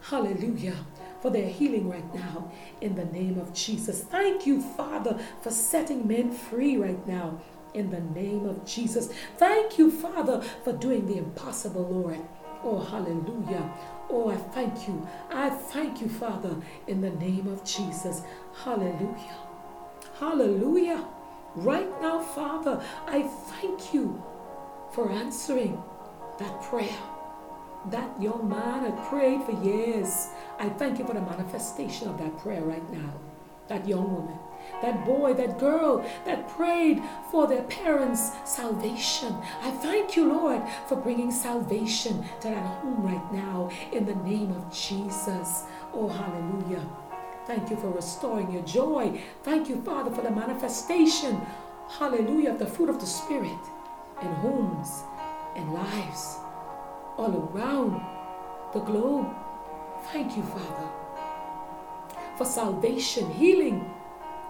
Hallelujah 0.02 0.76
for 1.24 1.30
their 1.30 1.48
healing 1.48 1.88
right 1.88 2.14
now 2.14 2.52
in 2.82 2.94
the 2.96 3.04
name 3.06 3.38
of 3.38 3.50
Jesus. 3.54 4.02
Thank 4.02 4.46
you, 4.46 4.60
Father, 4.60 5.18
for 5.40 5.50
setting 5.50 6.06
men 6.06 6.30
free 6.30 6.76
right 6.76 7.08
now 7.08 7.40
in 7.72 7.88
the 7.88 8.00
name 8.20 8.44
of 8.44 8.62
Jesus. 8.66 9.08
Thank 9.38 9.78
you, 9.78 9.90
Father, 9.90 10.42
for 10.64 10.74
doing 10.74 11.06
the 11.06 11.16
impossible, 11.16 11.88
Lord. 11.88 12.20
Oh, 12.62 12.78
hallelujah. 12.78 13.72
Oh, 14.10 14.28
I 14.28 14.36
thank 14.36 14.86
you. 14.86 15.08
I 15.30 15.48
thank 15.48 16.02
you, 16.02 16.10
Father, 16.10 16.54
in 16.88 17.00
the 17.00 17.12
name 17.12 17.46
of 17.46 17.64
Jesus. 17.64 18.20
Hallelujah. 18.62 19.38
Hallelujah. 20.20 21.06
Right 21.54 21.88
now, 22.02 22.20
Father, 22.20 22.84
I 23.06 23.22
thank 23.22 23.94
you 23.94 24.22
for 24.92 25.10
answering 25.10 25.82
that 26.38 26.60
prayer. 26.64 27.13
That 27.90 28.20
young 28.20 28.48
man 28.48 28.90
had 28.90 29.04
prayed 29.08 29.42
for 29.44 29.52
years. 29.62 30.28
I 30.58 30.70
thank 30.70 30.98
you 30.98 31.04
for 31.04 31.12
the 31.12 31.20
manifestation 31.20 32.08
of 32.08 32.16
that 32.18 32.38
prayer 32.38 32.62
right 32.62 32.90
now. 32.90 33.12
That 33.68 33.86
young 33.86 34.10
woman, 34.14 34.38
that 34.80 35.04
boy, 35.04 35.34
that 35.34 35.58
girl 35.58 36.04
that 36.24 36.48
prayed 36.48 37.02
for 37.30 37.46
their 37.46 37.62
parents' 37.64 38.30
salvation. 38.44 39.36
I 39.62 39.70
thank 39.70 40.16
you, 40.16 40.32
Lord, 40.32 40.62
for 40.86 40.96
bringing 40.96 41.30
salvation 41.30 42.24
to 42.40 42.48
that 42.48 42.66
home 42.80 43.02
right 43.02 43.32
now 43.32 43.70
in 43.92 44.06
the 44.06 44.14
name 44.16 44.52
of 44.52 44.72
Jesus. 44.72 45.64
Oh, 45.92 46.08
hallelujah. 46.08 46.86
Thank 47.46 47.68
you 47.68 47.76
for 47.76 47.90
restoring 47.90 48.50
your 48.50 48.62
joy. 48.62 49.20
Thank 49.42 49.68
you, 49.68 49.82
Father, 49.82 50.10
for 50.10 50.22
the 50.22 50.30
manifestation, 50.30 51.40
hallelujah, 51.98 52.52
of 52.52 52.58
the 52.58 52.66
fruit 52.66 52.88
of 52.88 52.98
the 52.98 53.06
Spirit 53.06 53.60
in 54.22 54.28
homes 54.36 55.02
and 55.54 55.74
lives 55.74 56.38
all 57.16 57.50
around 57.52 58.00
the 58.72 58.80
globe. 58.80 59.26
Thank 60.12 60.36
you, 60.36 60.42
Father, 60.42 60.88
for 62.36 62.44
salvation, 62.44 63.30
healing 63.32 63.90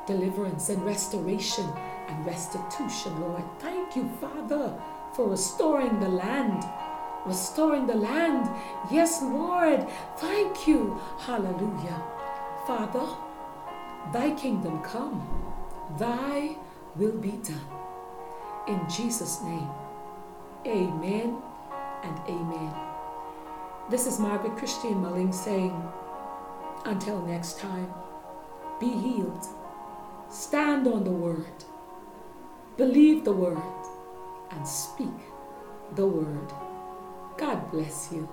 deliverance 0.07 0.69
and 0.69 0.85
restoration 0.85 1.67
and 2.09 2.27
restitution, 2.27 3.19
Lord. 3.21 3.43
Thank 3.59 3.97
you, 3.97 4.09
Father, 4.21 4.79
for 5.15 5.29
restoring 5.29 6.01
the 6.01 6.09
land. 6.09 6.65
Restoring 7.25 7.87
the 7.87 7.95
land. 7.95 8.51
Yes, 8.91 9.23
Lord. 9.23 9.87
Thank 10.19 10.67
you. 10.67 11.01
Hallelujah. 11.21 12.03
Father, 12.67 13.07
thy 14.13 14.33
kingdom 14.33 14.83
come, 14.83 15.27
thy 15.99 16.57
will 16.97 17.17
be 17.17 17.33
done. 17.43 17.61
In 18.69 18.81
Jesus' 18.89 19.43
name, 19.43 19.69
amen 20.67 21.43
and 22.05 22.19
amen. 22.29 22.75
This 23.91 24.07
is 24.07 24.19
Margaret 24.19 24.57
Christian 24.57 25.01
Mulling 25.01 25.33
saying, 25.33 25.75
until 26.85 27.25
next 27.27 27.59
time, 27.59 27.93
be 28.79 28.91
healed. 28.91 29.47
Stand 30.31 30.87
on 30.87 31.05
the 31.05 31.11
word. 31.11 31.65
Believe 32.77 33.25
the 33.25 33.33
word 33.33 33.59
and 34.51 34.67
speak 34.67 35.19
the 35.95 36.07
word. 36.07 36.53
God 37.37 37.71
bless 37.71 38.11
you. 38.13 38.29